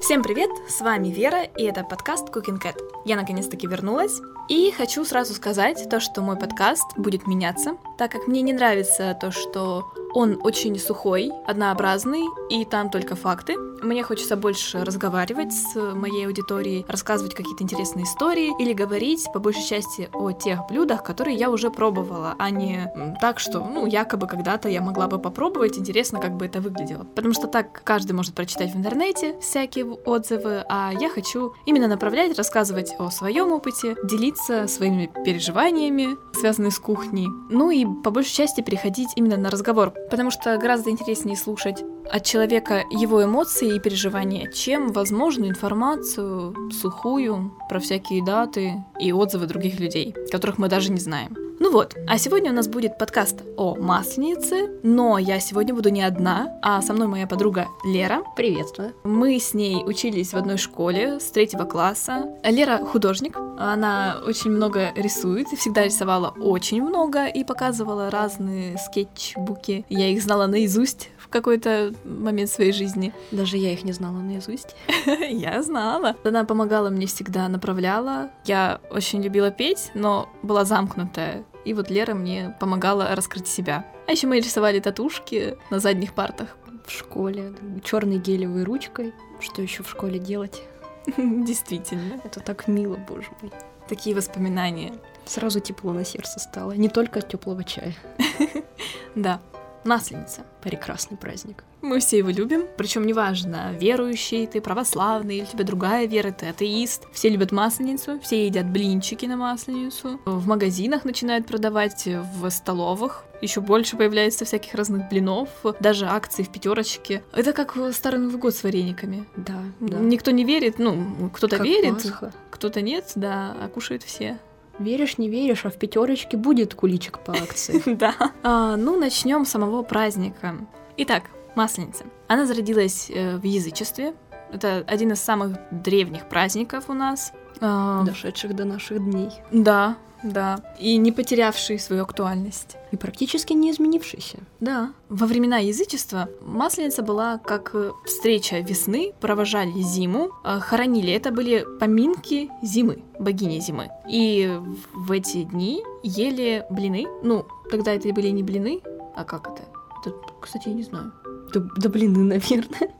Всем 0.00 0.22
привет, 0.22 0.50
с 0.68 0.82
вами 0.82 1.08
Вера, 1.08 1.42
и 1.42 1.64
это 1.64 1.82
подкаст 1.82 2.28
Cooking 2.28 2.60
Cat. 2.62 2.76
Я 3.06 3.16
наконец-таки 3.16 3.66
вернулась, 3.66 4.20
и 4.48 4.70
хочу 4.70 5.04
сразу 5.04 5.32
сказать 5.32 5.88
то, 5.88 6.00
что 6.00 6.20
мой 6.20 6.36
подкаст 6.36 6.84
будет 6.96 7.26
меняться, 7.26 7.78
так 7.96 8.12
как 8.12 8.28
мне 8.28 8.42
не 8.42 8.52
нравится 8.52 9.16
то, 9.18 9.30
что 9.30 9.90
он 10.16 10.40
очень 10.42 10.78
сухой, 10.78 11.30
однообразный, 11.46 12.24
и 12.48 12.64
там 12.64 12.88
только 12.88 13.16
факты. 13.16 13.58
Мне 13.82 14.02
хочется 14.02 14.34
больше 14.34 14.82
разговаривать 14.82 15.52
с 15.52 15.74
моей 15.74 16.26
аудиторией, 16.26 16.86
рассказывать 16.88 17.34
какие-то 17.34 17.62
интересные 17.62 18.06
истории 18.06 18.54
или 18.58 18.72
говорить 18.72 19.26
по 19.34 19.40
большей 19.40 19.62
части 19.62 20.08
о 20.14 20.32
тех 20.32 20.66
блюдах, 20.68 21.04
которые 21.04 21.36
я 21.36 21.50
уже 21.50 21.70
пробовала, 21.70 22.34
а 22.38 22.48
не 22.48 22.90
так, 23.20 23.38
что, 23.38 23.60
ну, 23.60 23.84
якобы 23.84 24.26
когда-то 24.26 24.70
я 24.70 24.80
могла 24.80 25.06
бы 25.06 25.18
попробовать, 25.18 25.76
интересно, 25.76 26.18
как 26.18 26.34
бы 26.34 26.46
это 26.46 26.62
выглядело. 26.62 27.04
Потому 27.14 27.34
что 27.34 27.46
так 27.46 27.82
каждый 27.84 28.12
может 28.12 28.34
прочитать 28.34 28.72
в 28.72 28.76
интернете 28.78 29.38
всякие 29.40 29.84
отзывы, 29.84 30.64
а 30.66 30.92
я 30.98 31.10
хочу 31.10 31.52
именно 31.66 31.88
направлять, 31.88 32.38
рассказывать 32.38 32.94
о 32.98 33.10
своем 33.10 33.52
опыте, 33.52 33.96
делиться 34.02 34.66
своими 34.66 35.10
переживаниями, 35.26 36.16
связанными 36.32 36.70
с 36.70 36.78
кухней, 36.78 37.28
ну 37.50 37.70
и 37.70 37.84
по 38.02 38.10
большей 38.10 38.32
части 38.32 38.62
переходить 38.62 39.10
именно 39.16 39.36
на 39.36 39.50
разговор, 39.50 39.92
потому 40.10 40.30
что 40.30 40.56
гораздо 40.58 40.90
интереснее 40.90 41.36
слушать 41.36 41.82
от 42.10 42.24
человека 42.24 42.84
его 42.90 43.24
эмоции 43.24 43.76
и 43.76 43.80
переживания, 43.80 44.50
чем 44.50 44.92
возможную 44.92 45.50
информацию 45.50 46.54
сухую 46.70 47.52
про 47.68 47.80
всякие 47.80 48.24
даты 48.24 48.84
и 49.00 49.12
отзывы 49.12 49.46
других 49.46 49.80
людей, 49.80 50.14
которых 50.30 50.58
мы 50.58 50.68
даже 50.68 50.92
не 50.92 51.00
знаем. 51.00 51.45
Ну 51.58 51.72
вот, 51.72 51.96
а 52.06 52.18
сегодня 52.18 52.50
у 52.50 52.54
нас 52.54 52.68
будет 52.68 52.98
подкаст 52.98 53.42
о 53.56 53.76
масленице, 53.76 54.68
но 54.82 55.16
я 55.16 55.40
сегодня 55.40 55.74
буду 55.74 55.88
не 55.88 56.02
одна, 56.02 56.58
а 56.62 56.82
со 56.82 56.92
мной 56.92 57.08
моя 57.08 57.26
подруга 57.26 57.68
Лера. 57.82 58.22
Приветствую. 58.36 58.92
Мы 59.04 59.38
с 59.38 59.54
ней 59.54 59.82
учились 59.82 60.32
в 60.32 60.36
одной 60.36 60.58
школе 60.58 61.18
с 61.18 61.30
третьего 61.30 61.64
класса. 61.64 62.26
Лера 62.44 62.78
художник, 62.84 63.38
она 63.58 64.20
очень 64.26 64.50
много 64.50 64.92
рисует, 64.96 65.48
всегда 65.48 65.84
рисовала 65.84 66.28
очень 66.38 66.82
много 66.82 67.26
и 67.26 67.42
показывала 67.42 68.10
разные 68.10 68.76
скетчбуки. 68.76 69.86
Я 69.88 70.10
их 70.10 70.22
знала 70.22 70.46
наизусть 70.46 71.08
в 71.26 71.28
какой-то 71.28 71.92
момент 72.04 72.50
своей 72.50 72.72
жизни. 72.72 73.12
Даже 73.32 73.56
я 73.56 73.72
их 73.72 73.82
не 73.82 73.92
знала 73.92 74.18
наизусть. 74.18 74.76
Я 75.28 75.62
знала. 75.62 76.14
Она 76.22 76.44
помогала 76.44 76.90
мне 76.90 77.06
всегда, 77.06 77.48
направляла. 77.48 78.30
Я 78.44 78.80
очень 78.90 79.22
любила 79.22 79.50
петь, 79.50 79.90
но 79.94 80.28
была 80.42 80.64
замкнутая. 80.64 81.44
И 81.66 81.74
вот 81.74 81.90
Лера 81.90 82.14
мне 82.14 82.56
помогала 82.60 83.14
раскрыть 83.16 83.48
себя. 83.48 83.84
А 84.06 84.12
еще 84.12 84.28
мы 84.28 84.38
рисовали 84.38 84.78
татушки 84.78 85.58
на 85.68 85.80
задних 85.80 86.14
партах. 86.14 86.56
В 86.86 86.92
школе. 86.92 87.52
Черной 87.82 88.18
гелевой 88.18 88.62
ручкой. 88.62 89.12
Что 89.40 89.62
еще 89.62 89.82
в 89.82 89.90
школе 89.90 90.20
делать? 90.20 90.62
Действительно. 91.16 92.20
Это 92.22 92.38
так 92.38 92.68
мило, 92.68 92.94
боже 92.96 93.28
мой. 93.42 93.50
Такие 93.88 94.14
воспоминания. 94.14 94.94
Сразу 95.24 95.58
тепло 95.58 95.92
на 95.92 96.04
сердце 96.04 96.38
стало. 96.38 96.70
Не 96.70 96.88
только 96.88 97.18
от 97.18 97.28
теплого 97.28 97.64
чая. 97.64 97.94
Да. 99.16 99.40
Масленица. 99.86 100.42
Прекрасный 100.62 101.16
праздник. 101.16 101.64
Мы 101.82 102.00
все 102.00 102.18
его 102.18 102.30
любим, 102.30 102.64
причем 102.76 103.06
неважно, 103.06 103.72
верующий 103.78 104.46
ты, 104.46 104.60
православный, 104.60 105.36
или 105.36 105.44
у 105.44 105.46
тебя 105.46 105.64
другая 105.64 106.06
вера, 106.06 106.32
ты 106.32 106.46
атеист. 106.46 107.06
Все 107.12 107.28
любят 107.28 107.52
масленицу, 107.52 108.18
все 108.20 108.46
едят 108.46 108.66
блинчики 108.66 109.26
на 109.26 109.36
масленицу. 109.36 110.20
В 110.24 110.46
магазинах 110.48 111.04
начинают 111.04 111.46
продавать, 111.46 112.06
в 112.06 112.50
столовых. 112.50 113.24
Еще 113.42 113.60
больше 113.60 113.96
появляется 113.96 114.44
всяких 114.44 114.74
разных 114.74 115.08
блинов, 115.08 115.48
даже 115.78 116.06
акции 116.06 116.42
в 116.42 116.48
пятерочке. 116.48 117.22
Это 117.32 117.52
как 117.52 117.76
Старый 117.92 118.18
Новый 118.18 118.38
год 118.38 118.54
с 118.54 118.64
варениками. 118.64 119.26
Да, 119.36 119.62
да. 119.78 119.98
Никто 119.98 120.30
не 120.30 120.44
верит, 120.44 120.78
ну, 120.78 121.30
кто-то 121.32 121.56
верит, 121.58 122.04
кто-то 122.50 122.80
нет, 122.80 123.12
да, 123.14 123.54
а 123.62 123.68
кушают 123.68 124.02
все. 124.02 124.38
Веришь, 124.78 125.18
не 125.18 125.28
веришь, 125.28 125.64
а 125.64 125.70
в 125.70 125.74
пятерочке 125.76 126.36
будет 126.36 126.74
куличик 126.74 127.18
по 127.20 127.32
акции. 127.32 127.82
Да. 127.96 128.14
А, 128.42 128.76
ну, 128.76 128.98
начнем 128.98 129.44
с 129.44 129.50
самого 129.50 129.82
праздника. 129.82 130.56
Итак, 130.98 131.24
Масленица. 131.54 132.04
Она 132.28 132.44
зародилась 132.46 133.10
э, 133.10 133.36
в 133.38 133.42
язычестве. 133.44 134.14
Это 134.52 134.84
один 134.86 135.12
из 135.12 135.20
самых 135.20 135.56
древних 135.70 136.28
праздников 136.28 136.84
у 136.88 136.92
нас. 136.92 137.32
А, 137.60 138.04
Дошедших 138.04 138.54
до 138.54 138.64
наших 138.64 139.02
дней. 139.02 139.30
Да, 139.50 139.96
да. 140.22 140.60
И 140.78 140.96
не 140.96 141.12
потерявший 141.12 141.78
свою 141.78 142.02
актуальность. 142.02 142.76
И 142.92 142.96
практически 142.96 143.52
не 143.52 143.70
изменившийся. 143.70 144.38
Да. 144.60 144.92
Во 145.08 145.26
времена 145.26 145.58
язычества 145.58 146.28
Масленица 146.40 147.02
была 147.02 147.38
как 147.38 147.70
э, 147.74 147.92
встреча 148.04 148.60
весны, 148.60 149.12
провожали 149.20 149.80
зиму, 149.82 150.30
э, 150.44 150.60
хоронили. 150.60 151.12
Это 151.12 151.30
были 151.30 151.66
поминки 151.78 152.50
зимы, 152.62 153.02
богини 153.18 153.60
зимы. 153.60 153.90
И 154.08 154.58
в 154.94 155.12
эти 155.12 155.42
дни 155.42 155.82
ели 156.02 156.64
блины. 156.70 157.06
Ну, 157.22 157.46
тогда 157.70 157.92
это 157.92 158.12
были 158.12 158.28
не 158.28 158.42
блины, 158.42 158.80
а 159.14 159.24
как 159.24 159.48
это? 159.48 159.62
Это, 160.00 160.16
кстати, 160.40 160.68
я 160.68 160.74
не 160.74 160.82
знаю. 160.82 161.12
Да, 161.52 161.60
да 161.76 161.88
блины, 161.88 162.24
наверное. 162.24 162.90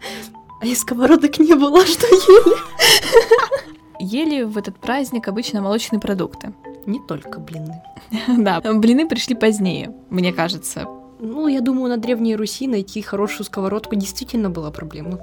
А 0.60 0.66
и 0.66 0.74
сковородок 0.74 1.38
не 1.38 1.54
было, 1.54 1.80
а 1.80 1.86
что 1.86 2.06
ели? 2.06 2.56
Ели 3.98 4.42
в 4.42 4.58
этот 4.58 4.78
праздник 4.78 5.28
обычно 5.28 5.60
молочные 5.60 6.00
продукты. 6.00 6.52
Не 6.86 7.00
только 7.00 7.40
блины. 7.40 7.82
Да, 8.38 8.60
блины 8.60 9.08
пришли 9.08 9.34
позднее, 9.34 9.94
мне 10.10 10.32
кажется. 10.32 10.86
Ну, 11.18 11.48
я 11.48 11.60
думаю, 11.60 11.88
на 11.88 11.96
Древней 11.96 12.36
Руси 12.36 12.66
найти 12.66 13.00
хорошую 13.02 13.46
сковородку 13.46 13.96
действительно 13.96 14.50
была 14.50 14.70
проблема. 14.70 15.18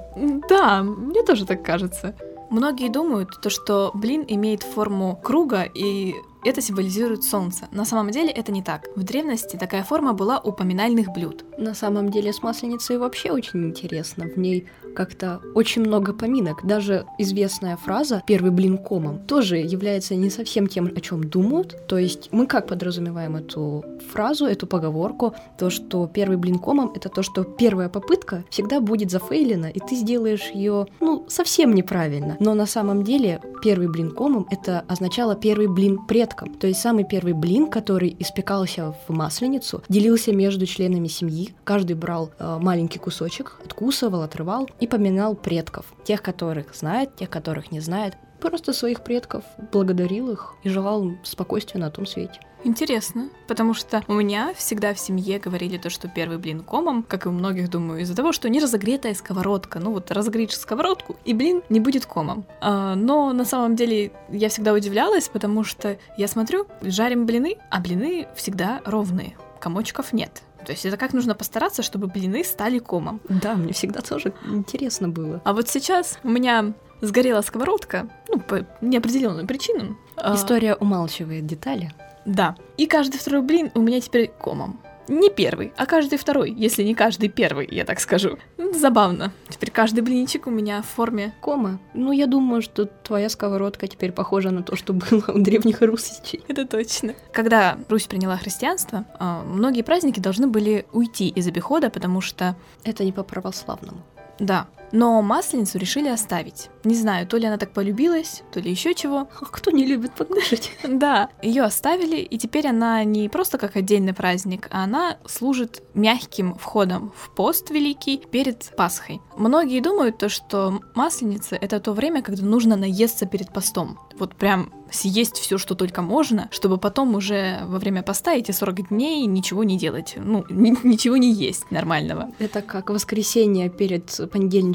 Да, 0.48 0.82
мне 0.82 1.22
тоже 1.22 1.46
так 1.46 1.64
кажется. 1.64 2.14
Многие 2.50 2.90
думают, 2.90 3.40
то, 3.40 3.48
что 3.50 3.90
блин 3.94 4.24
имеет 4.28 4.62
форму 4.62 5.18
круга 5.22 5.62
и 5.62 6.14
это 6.44 6.60
символизирует 6.60 7.24
солнце. 7.24 7.68
На 7.72 7.84
самом 7.84 8.10
деле 8.10 8.30
это 8.30 8.52
не 8.52 8.62
так. 8.62 8.86
В 8.96 9.02
древности 9.02 9.56
такая 9.56 9.82
форма 9.82 10.12
была 10.12 10.38
у 10.38 10.52
поминальных 10.52 11.12
блюд. 11.12 11.44
На 11.58 11.74
самом 11.74 12.10
деле 12.10 12.32
с 12.32 12.42
масленицей 12.42 12.98
вообще 12.98 13.30
очень 13.30 13.64
интересно. 13.64 14.26
В 14.26 14.36
ней 14.36 14.68
как-то 14.94 15.40
очень 15.54 15.82
много 15.82 16.12
поминок. 16.12 16.64
Даже 16.64 17.06
известная 17.18 17.76
фраза 17.76 18.22
«первый 18.26 18.50
блин 18.50 18.78
комом» 18.78 19.18
тоже 19.26 19.56
является 19.56 20.14
не 20.14 20.30
совсем 20.30 20.66
тем, 20.66 20.86
о 20.86 21.00
чем 21.00 21.24
думают. 21.24 21.86
То 21.86 21.98
есть 21.98 22.28
мы 22.32 22.46
как 22.46 22.66
подразумеваем 22.66 23.36
эту 23.36 23.84
фразу, 24.12 24.46
эту 24.46 24.66
поговорку, 24.66 25.34
то, 25.58 25.70
что 25.70 26.06
первый 26.06 26.36
блин 26.36 26.58
комом— 26.58 26.92
это 26.94 27.08
то, 27.08 27.22
что 27.22 27.44
первая 27.44 27.88
попытка 27.88 28.44
всегда 28.50 28.80
будет 28.80 29.10
зафейлена, 29.10 29.66
и 29.66 29.80
ты 29.80 29.96
сделаешь 29.96 30.50
ее, 30.54 30.86
ну, 31.00 31.26
совсем 31.28 31.74
неправильно. 31.74 32.36
Но 32.40 32.54
на 32.54 32.66
самом 32.66 33.02
деле 33.02 33.40
первый 33.62 33.88
блин 33.88 34.10
комом— 34.10 34.46
это 34.50 34.84
означало 34.88 35.34
первый 35.34 35.66
блин 35.66 35.98
предкам. 36.06 36.54
То 36.54 36.66
есть 36.66 36.80
самый 36.80 37.04
первый 37.04 37.32
блин, 37.32 37.68
который 37.68 38.14
испекался 38.18 38.94
в 39.06 39.12
масленицу, 39.12 39.82
делился 39.88 40.32
между 40.32 40.66
членами 40.66 41.08
семьи. 41.08 41.54
Каждый 41.64 41.94
брал 41.94 42.30
э, 42.38 42.58
маленький 42.60 42.98
кусочек, 42.98 43.56
откусывал, 43.64 44.22
отрывал 44.22 44.68
и 44.84 44.86
поминал 44.86 45.34
предков. 45.34 45.86
Тех, 46.04 46.22
которых 46.22 46.74
знает, 46.74 47.16
тех, 47.16 47.30
которых 47.30 47.72
не 47.72 47.80
знает. 47.80 48.14
Просто 48.38 48.74
своих 48.74 49.02
предков 49.02 49.42
благодарил 49.72 50.30
их 50.30 50.54
и 50.62 50.68
желал 50.68 51.12
спокойствия 51.22 51.80
на 51.80 51.90
том 51.90 52.04
свете. 52.04 52.38
Интересно, 52.64 53.30
потому 53.48 53.72
что 53.72 54.02
у 54.08 54.12
меня 54.12 54.52
всегда 54.54 54.92
в 54.92 54.98
семье 54.98 55.38
говорили 55.38 55.78
то, 55.78 55.88
что 55.88 56.08
первый 56.08 56.36
блин 56.36 56.60
комом, 56.60 57.02
как 57.02 57.24
и 57.24 57.28
у 57.30 57.32
многих, 57.32 57.70
думаю, 57.70 58.02
из-за 58.02 58.14
того, 58.14 58.32
что 58.32 58.50
не 58.50 58.60
разогретая 58.60 59.14
сковородка. 59.14 59.80
Ну 59.80 59.92
вот 59.92 60.10
разогреть 60.10 60.52
сковородку, 60.52 61.16
и 61.24 61.32
блин 61.32 61.62
не 61.70 61.80
будет 61.80 62.04
комом. 62.04 62.44
А, 62.60 62.94
но 62.94 63.32
на 63.32 63.46
самом 63.46 63.76
деле 63.76 64.12
я 64.28 64.50
всегда 64.50 64.74
удивлялась, 64.74 65.28
потому 65.28 65.64
что 65.64 65.96
я 66.18 66.28
смотрю, 66.28 66.66
жарим 66.82 67.24
блины, 67.24 67.56
а 67.70 67.80
блины 67.80 68.28
всегда 68.34 68.82
ровные, 68.84 69.34
комочков 69.60 70.12
нет. 70.12 70.42
То 70.64 70.72
есть 70.72 70.84
это 70.86 70.96
как 70.96 71.12
нужно 71.12 71.34
постараться, 71.34 71.82
чтобы 71.82 72.06
блины 72.06 72.44
стали 72.44 72.78
комом. 72.78 73.20
Да, 73.28 73.54
мне 73.54 73.72
всегда 73.72 74.00
тоже 74.00 74.32
интересно 74.46 75.08
было. 75.08 75.40
А 75.44 75.52
вот 75.52 75.68
сейчас 75.68 76.18
у 76.24 76.30
меня 76.30 76.72
сгорела 77.00 77.42
сковородка, 77.42 78.08
ну, 78.28 78.40
по 78.40 78.66
неопределенным 78.80 79.46
причинам. 79.46 79.98
А, 80.16 80.34
История 80.34 80.74
умалчивает 80.74 81.46
детали. 81.46 81.92
Да. 82.24 82.56
И 82.76 82.86
каждый 82.86 83.18
второй 83.18 83.42
блин 83.42 83.70
у 83.74 83.80
меня 83.80 84.00
теперь 84.00 84.28
комом. 84.28 84.80
Не 85.08 85.30
первый, 85.30 85.72
а 85.76 85.86
каждый 85.86 86.18
второй, 86.18 86.50
если 86.50 86.82
не 86.82 86.94
каждый 86.94 87.28
первый, 87.28 87.68
я 87.70 87.84
так 87.84 88.00
скажу. 88.00 88.38
Ну, 88.56 88.72
Забавно. 88.72 89.32
Теперь 89.48 89.70
каждый 89.70 90.00
блинчик 90.00 90.46
у 90.46 90.50
меня 90.50 90.82
в 90.82 90.86
форме. 90.86 91.34
Кома. 91.40 91.78
Ну, 91.94 92.12
я 92.12 92.26
думаю, 92.26 92.62
что 92.62 92.86
твоя 92.86 93.28
сковородка 93.28 93.86
теперь 93.86 94.12
похожа 94.12 94.50
на 94.50 94.62
то, 94.62 94.76
что 94.76 94.92
было 94.92 95.24
у 95.28 95.38
древних 95.38 95.80
русичей. 95.82 96.42
Это 96.48 96.66
точно. 96.66 97.14
Когда 97.32 97.78
Русь 97.88 98.06
приняла 98.06 98.36
христианство, 98.36 99.04
а, 99.18 99.42
многие 99.44 99.82
праздники 99.82 100.20
должны 100.20 100.46
были 100.46 100.86
уйти 100.92 101.28
из 101.28 101.46
обихода, 101.46 101.90
потому 101.90 102.20
что, 102.20 102.56
Это 102.84 103.04
не 103.04 103.12
по 103.12 103.22
православному. 103.22 104.02
да, 104.38 104.66
Но 104.94 105.20
масленицу 105.22 105.76
решили 105.78 106.08
оставить. 106.08 106.70
Не 106.84 106.94
знаю, 106.94 107.26
то 107.26 107.36
ли 107.36 107.46
она 107.46 107.56
так 107.56 107.72
полюбилась, 107.72 108.44
то 108.52 108.60
ли 108.60 108.70
еще 108.70 108.94
чего. 108.94 109.28
А 109.40 109.46
кто 109.46 109.72
не 109.72 109.84
любит 109.84 110.12
покушать? 110.12 110.70
Да, 110.88 111.30
ее 111.42 111.64
оставили, 111.64 112.18
и 112.18 112.38
теперь 112.38 112.68
она 112.68 113.02
не 113.02 113.28
просто 113.28 113.58
как 113.58 113.74
отдельный 113.74 114.14
праздник, 114.14 114.68
а 114.70 114.84
она 114.84 115.16
служит 115.26 115.82
мягким 115.94 116.54
входом 116.54 117.12
в 117.16 117.34
пост 117.34 117.70
великий 117.70 118.18
перед 118.18 118.72
Пасхой. 118.76 119.20
Многие 119.36 119.80
думают 119.80 120.18
то, 120.18 120.28
что 120.28 120.80
масленица 120.94 121.56
это 121.56 121.80
то 121.80 121.92
время, 121.92 122.22
когда 122.22 122.44
нужно 122.44 122.76
наесться 122.76 123.26
перед 123.26 123.52
постом. 123.52 123.98
Вот 124.16 124.36
прям 124.36 124.72
съесть 124.92 125.38
все, 125.38 125.58
что 125.58 125.74
только 125.74 126.02
можно, 126.02 126.48
чтобы 126.52 126.78
потом 126.78 127.14
уже 127.16 127.62
во 127.64 127.78
время 127.78 128.02
поста 128.02 128.34
эти 128.34 128.52
40 128.52 128.90
дней 128.90 129.26
ничего 129.26 129.64
не 129.64 129.76
делать. 129.76 130.14
Ну, 130.16 130.44
ни- 130.48 130.86
ничего 130.86 131.16
не 131.16 131.32
есть 131.32 131.70
нормального. 131.70 132.30
Это 132.38 132.62
как 132.62 132.90
воскресенье 132.90 133.68
перед 133.70 134.08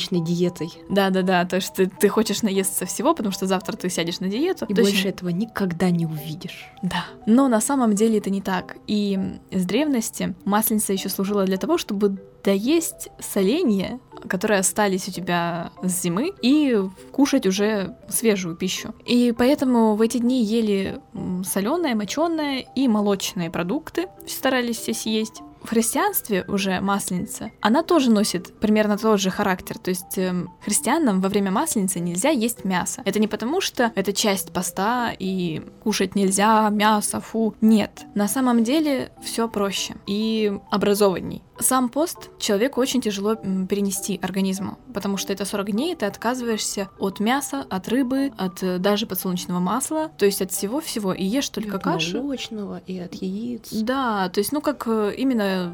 понедельничной 0.09 0.21
диетой. 0.21 0.73
Да-да-да, 0.89 1.45
то 1.45 1.57
есть 1.57 1.73
ты, 1.73 1.87
ты 1.87 2.09
хочешь 2.09 2.41
наесться 2.41 2.85
всего, 2.85 3.13
потому 3.13 3.31
что 3.31 3.45
завтра 3.45 3.75
ты 3.75 3.89
сядешь 3.89 4.19
на 4.19 4.27
диету. 4.27 4.65
И 4.65 4.73
больше 4.73 5.09
этого 5.09 5.29
никогда 5.29 5.89
не 5.89 6.05
увидишь. 6.05 6.67
Да. 6.81 7.05
Но 7.25 7.47
на 7.47 7.61
самом 7.61 7.93
деле 7.93 8.17
это 8.17 8.29
не 8.29 8.41
так. 8.41 8.77
И 8.87 9.19
с 9.51 9.65
древности 9.65 10.35
масленица 10.45 10.93
еще 10.93 11.09
служила 11.09 11.45
для 11.45 11.57
того, 11.57 11.77
чтобы 11.77 12.17
доесть 12.43 13.09
соленья, 13.19 13.99
которые 14.27 14.59
остались 14.59 15.07
у 15.07 15.11
тебя 15.11 15.71
с 15.81 16.01
зимы, 16.01 16.33
и 16.41 16.77
кушать 17.11 17.45
уже 17.45 17.95
свежую 18.09 18.55
пищу. 18.55 18.93
И 19.05 19.33
поэтому 19.37 19.95
в 19.95 20.01
эти 20.01 20.17
дни 20.17 20.43
ели 20.43 20.99
соленое, 21.43 21.95
моченое 21.95 22.65
и 22.75 22.87
молочные 22.87 23.49
продукты, 23.49 24.07
старались 24.27 24.77
все 24.77 24.93
съесть. 24.93 25.41
В 25.63 25.69
христианстве 25.69 26.45
уже 26.47 26.79
масленица, 26.79 27.51
она 27.59 27.83
тоже 27.83 28.11
носит 28.11 28.57
примерно 28.59 28.97
тот 28.97 29.19
же 29.19 29.29
характер. 29.29 29.77
То 29.77 29.89
есть 29.89 30.17
эм, 30.17 30.49
христианам 30.63 31.21
во 31.21 31.29
время 31.29 31.51
масленицы 31.51 31.99
нельзя 31.99 32.29
есть 32.29 32.63
мясо. 32.63 33.01
Это 33.05 33.19
не 33.19 33.27
потому, 33.27 33.59
что 33.59 33.91
это 33.95 34.13
часть 34.13 34.53
поста 34.53 35.13
и 35.17 35.61
кушать 35.83 36.15
нельзя, 36.15 36.69
мясо, 36.69 37.19
фу. 37.19 37.55
Нет. 37.61 38.05
На 38.15 38.27
самом 38.27 38.63
деле 38.63 39.11
все 39.21 39.49
проще 39.49 39.95
и 40.07 40.57
образованней. 40.71 41.43
Сам 41.59 41.89
пост 41.89 42.29
человеку 42.39 42.79
очень 42.79 43.01
тяжело 43.01 43.35
перенести 43.35 44.17
организму, 44.21 44.77
потому 44.93 45.17
что 45.17 45.33
это 45.33 45.43
40 45.43 45.71
дней, 45.71 45.95
ты 45.95 46.05
отказываешься 46.05 46.89
от 46.99 47.19
мяса, 47.19 47.65
от 47.69 47.87
рыбы, 47.89 48.31
от 48.37 48.63
э, 48.63 48.77
даже 48.77 49.05
подсолнечного 49.05 49.59
масла, 49.59 50.09
то 50.17 50.25
есть 50.25 50.41
от 50.41 50.51
всего-всего, 50.51 51.13
и 51.13 51.25
ешь 51.25 51.49
только 51.49 51.71
И 51.71 51.75
от 51.75 51.83
кашу. 51.83 52.21
молочного, 52.21 52.81
и 52.87 52.97
от 52.97 53.13
яиц. 53.15 53.73
Да, 53.73 54.29
то 54.29 54.39
есть, 54.39 54.53
ну, 54.53 54.61
как 54.61 54.83
э, 54.87 55.13
именно 55.17 55.73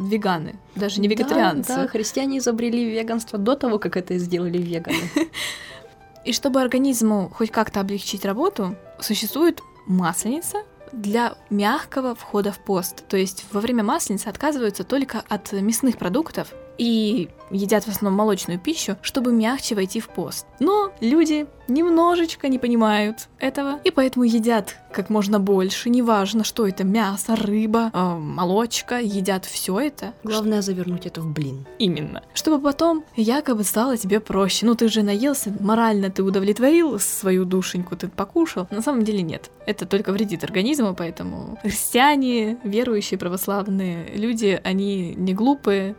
веганы, 0.00 0.58
даже 0.74 1.00
не 1.00 1.08
Да, 1.08 1.14
вегетарианцы. 1.14 1.74
Да, 1.74 1.86
христиане 1.86 2.38
изобрели 2.38 2.90
веганство 2.90 3.38
до 3.38 3.56
того, 3.56 3.78
как 3.78 3.96
это 3.98 4.16
сделали 4.18 4.56
веганы. 4.58 4.96
И 6.24 6.32
чтобы 6.32 6.60
организму 6.60 7.30
хоть 7.34 7.50
как-то 7.50 7.80
облегчить 7.80 8.24
работу, 8.24 8.74
существует 9.00 9.60
масленица 9.86 10.62
для 10.92 11.36
мягкого 11.50 12.14
входа 12.14 12.52
в 12.52 12.58
пост. 12.58 13.06
То 13.08 13.16
есть 13.16 13.44
во 13.52 13.60
время 13.60 13.82
масленицы 13.82 14.28
отказываются 14.28 14.84
только 14.84 15.22
от 15.28 15.52
мясных 15.52 15.98
продуктов 15.98 16.52
и 16.78 17.28
едят 17.50 17.84
в 17.84 17.88
основном 17.88 18.18
молочную 18.18 18.58
пищу, 18.58 18.96
чтобы 19.02 19.32
мягче 19.32 19.74
войти 19.74 20.00
в 20.00 20.08
пост. 20.08 20.46
Но 20.60 20.92
люди 21.00 21.46
немножечко 21.68 22.48
не 22.48 22.58
понимают 22.58 23.28
этого, 23.38 23.80
и 23.84 23.90
поэтому 23.90 24.24
едят 24.24 24.76
как 24.96 25.10
можно 25.10 25.38
больше, 25.38 25.90
неважно, 25.90 26.42
что 26.42 26.66
это 26.66 26.82
мясо, 26.82 27.36
рыба, 27.36 27.90
э, 27.92 28.14
молочка, 28.16 28.98
едят 28.98 29.44
все 29.44 29.78
это. 29.78 30.14
Главное 30.24 30.62
завернуть 30.62 31.04
это 31.04 31.20
в 31.20 31.30
блин. 31.30 31.66
Именно. 31.78 32.22
Чтобы 32.32 32.62
потом 32.62 33.04
якобы 33.14 33.62
стало 33.64 33.98
тебе 33.98 34.20
проще. 34.20 34.64
Ну 34.64 34.74
ты 34.74 34.88
же 34.88 35.02
наелся, 35.02 35.52
морально 35.60 36.08
ты 36.08 36.22
удовлетворил 36.22 36.98
свою 36.98 37.44
душеньку, 37.44 37.94
ты 37.94 38.08
покушал. 38.08 38.68
На 38.70 38.80
самом 38.80 39.04
деле 39.04 39.20
нет. 39.20 39.50
Это 39.66 39.84
только 39.84 40.12
вредит 40.12 40.44
организму, 40.44 40.94
поэтому 40.94 41.58
христиане, 41.62 42.56
верующие, 42.64 43.18
православные 43.18 44.14
люди, 44.14 44.58
они 44.64 45.14
не 45.14 45.34
глупые. 45.34 45.94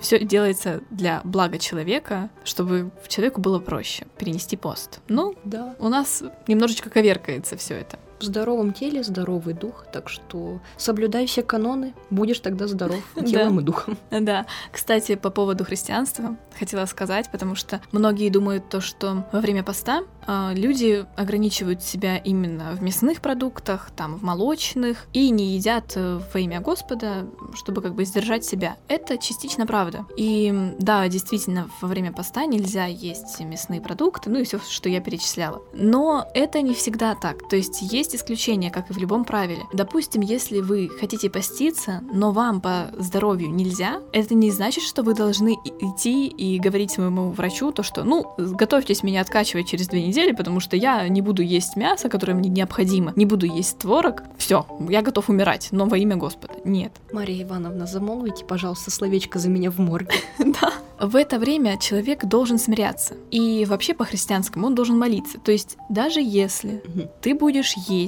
Все 0.00 0.18
делается 0.18 0.80
для 0.90 1.20
блага 1.22 1.58
человека, 1.58 2.28
чтобы 2.42 2.90
человеку 3.06 3.40
было 3.40 3.60
проще 3.60 4.06
перенести 4.18 4.56
пост. 4.56 5.00
Ну, 5.14 5.34
Да. 5.44 5.74
у 5.78 5.88
нас 5.88 6.22
немножечко 6.48 6.88
коверкается 6.88 7.56
все 7.58 7.74
это. 7.74 7.98
В 8.22 8.24
здоровом 8.24 8.72
теле 8.72 9.02
здоровый 9.02 9.52
дух, 9.52 9.84
так 9.92 10.08
что 10.08 10.60
соблюдай 10.76 11.26
все 11.26 11.42
каноны, 11.42 11.92
будешь 12.08 12.38
тогда 12.38 12.68
здоров 12.68 13.02
телом 13.26 13.58
и 13.58 13.64
духом. 13.64 13.98
Да, 14.10 14.46
кстати, 14.70 15.16
по 15.16 15.30
поводу 15.30 15.64
христианства 15.64 16.36
хотела 16.56 16.86
сказать, 16.86 17.28
потому 17.32 17.56
что 17.56 17.80
многие 17.90 18.30
думают 18.30 18.68
то, 18.68 18.80
что 18.80 19.26
во 19.32 19.40
время 19.40 19.64
поста 19.64 20.04
а, 20.26 20.52
люди 20.54 21.04
ограничивают 21.16 21.82
себя 21.82 22.16
именно 22.16 22.76
в 22.76 22.82
мясных 22.82 23.20
продуктах, 23.20 23.90
там, 23.96 24.16
в 24.18 24.22
молочных, 24.22 25.06
и 25.12 25.30
не 25.30 25.56
едят 25.56 25.94
э, 25.96 26.20
во 26.32 26.40
имя 26.40 26.60
Господа, 26.60 27.26
чтобы 27.54 27.82
как 27.82 27.94
бы 27.94 28.04
сдержать 28.04 28.44
себя. 28.44 28.76
Это 28.86 29.18
частично 29.18 29.66
правда. 29.66 30.06
И 30.16 30.72
да, 30.78 31.08
действительно, 31.08 31.68
во 31.80 31.88
время 31.88 32.12
поста 32.12 32.44
нельзя 32.44 32.86
есть 32.86 33.40
мясные 33.40 33.80
продукты, 33.80 34.30
ну 34.30 34.38
и 34.38 34.44
все, 34.44 34.60
что 34.60 34.88
я 34.88 35.00
перечисляла. 35.00 35.62
Но 35.74 36.30
это 36.34 36.60
не 36.62 36.74
всегда 36.74 37.14
так. 37.14 37.48
То 37.48 37.56
есть 37.56 37.82
есть 37.82 38.11
исключения, 38.14 38.70
как 38.70 38.90
и 38.90 38.92
в 38.92 38.98
любом 38.98 39.24
правиле. 39.24 39.62
Допустим, 39.72 40.22
если 40.22 40.60
вы 40.60 40.90
хотите 41.00 41.30
поститься, 41.30 42.02
но 42.12 42.32
вам 42.32 42.60
по 42.60 42.90
здоровью 42.98 43.50
нельзя, 43.50 44.00
это 44.12 44.34
не 44.34 44.50
значит, 44.50 44.84
что 44.84 45.02
вы 45.02 45.14
должны 45.14 45.54
идти 45.80 46.26
и 46.26 46.58
говорить 46.58 46.92
своему 46.92 47.30
врачу 47.30 47.72
то, 47.72 47.82
что, 47.82 48.04
ну, 48.04 48.34
готовьтесь 48.38 49.02
меня 49.02 49.20
откачивать 49.20 49.68
через 49.68 49.88
две 49.88 50.06
недели, 50.06 50.32
потому 50.32 50.60
что 50.60 50.76
я 50.76 51.08
не 51.08 51.20
буду 51.20 51.42
есть 51.42 51.76
мясо, 51.76 52.08
которое 52.08 52.34
мне 52.34 52.48
необходимо, 52.48 53.12
не 53.16 53.26
буду 53.26 53.46
есть 53.46 53.78
творог. 53.78 54.22
Все, 54.38 54.66
я 54.88 55.02
готов 55.02 55.28
умирать, 55.28 55.68
но 55.70 55.86
во 55.86 55.96
имя 55.98 56.16
Господа. 56.16 56.54
Нет. 56.64 56.92
Мария 57.12 57.44
Ивановна, 57.44 57.86
замолвите, 57.86 58.44
пожалуйста, 58.44 58.90
словечко 58.90 59.38
за 59.38 59.48
меня 59.48 59.70
в 59.70 59.78
морге. 59.78 60.14
Да. 60.62 60.72
В 61.02 61.16
это 61.16 61.40
время 61.40 61.78
человек 61.78 62.24
должен 62.26 62.58
смиряться. 62.58 63.14
И 63.32 63.64
вообще 63.64 63.92
по-христианскому 63.92 64.68
он 64.68 64.76
должен 64.76 64.96
молиться. 64.96 65.38
То 65.38 65.50
есть 65.50 65.76
даже 65.88 66.20
если 66.20 66.80
ты 67.20 67.34
будешь 67.34 67.74
есть 67.88 68.01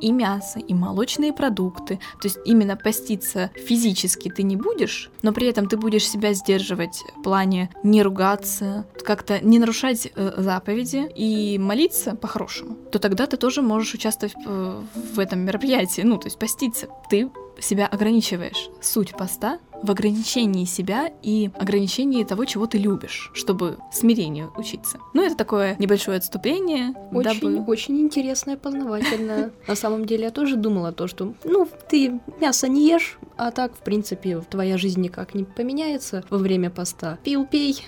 и 0.00 0.12
мясо, 0.12 0.58
и 0.58 0.74
молочные 0.74 1.32
продукты, 1.32 1.98
то 2.20 2.28
есть 2.28 2.38
именно 2.44 2.76
поститься 2.76 3.50
физически 3.56 4.28
ты 4.28 4.42
не 4.42 4.56
будешь, 4.56 5.10
но 5.22 5.32
при 5.32 5.48
этом 5.48 5.68
ты 5.68 5.76
будешь 5.76 6.08
себя 6.08 6.32
сдерживать 6.32 7.02
в 7.16 7.22
плане 7.22 7.70
не 7.82 8.02
ругаться, 8.02 8.86
как-то 9.04 9.40
не 9.40 9.58
нарушать 9.58 10.10
э, 10.14 10.34
заповеди 10.36 11.10
и 11.14 11.58
молиться 11.58 12.14
по-хорошему, 12.14 12.76
то 12.92 12.98
тогда 12.98 13.26
ты 13.26 13.36
тоже 13.36 13.62
можешь 13.62 13.94
участвовать 13.94 14.34
э, 14.46 14.82
в 15.14 15.18
этом 15.18 15.40
мероприятии, 15.40 16.02
ну, 16.02 16.18
то 16.18 16.26
есть 16.26 16.38
поститься. 16.38 16.88
Ты 17.10 17.30
себя 17.60 17.86
ограничиваешь. 17.86 18.70
Суть 18.80 19.12
поста 19.16 19.58
в 19.82 19.90
ограничении 19.90 20.64
себя 20.64 21.10
и 21.22 21.50
ограничении 21.54 22.24
того, 22.24 22.44
чего 22.44 22.66
ты 22.66 22.78
любишь, 22.78 23.30
чтобы 23.34 23.78
смирению 23.92 24.52
учиться. 24.56 24.98
Ну, 25.14 25.22
это 25.22 25.36
такое 25.36 25.76
небольшое 25.78 26.18
отступление, 26.18 26.94
Очень, 27.12 27.40
дабы... 27.40 27.64
очень 27.70 28.00
интересное, 28.00 28.56
познавательное. 28.56 29.52
На 29.66 29.74
самом 29.76 30.04
деле 30.04 30.24
я 30.24 30.30
тоже 30.30 30.56
думала 30.56 30.92
то, 30.92 31.06
что, 31.06 31.32
ну, 31.44 31.68
ты 31.88 32.20
мясо 32.40 32.68
не 32.68 32.88
ешь, 32.88 33.18
а 33.36 33.50
так, 33.50 33.74
в 33.74 33.78
принципе, 33.78 34.40
твоя 34.50 34.76
жизнь 34.78 35.00
никак 35.00 35.34
не 35.34 35.44
поменяется 35.44 36.24
во 36.28 36.38
время 36.38 36.70
поста. 36.70 37.18
Пил, 37.22 37.46
пей. 37.46 37.82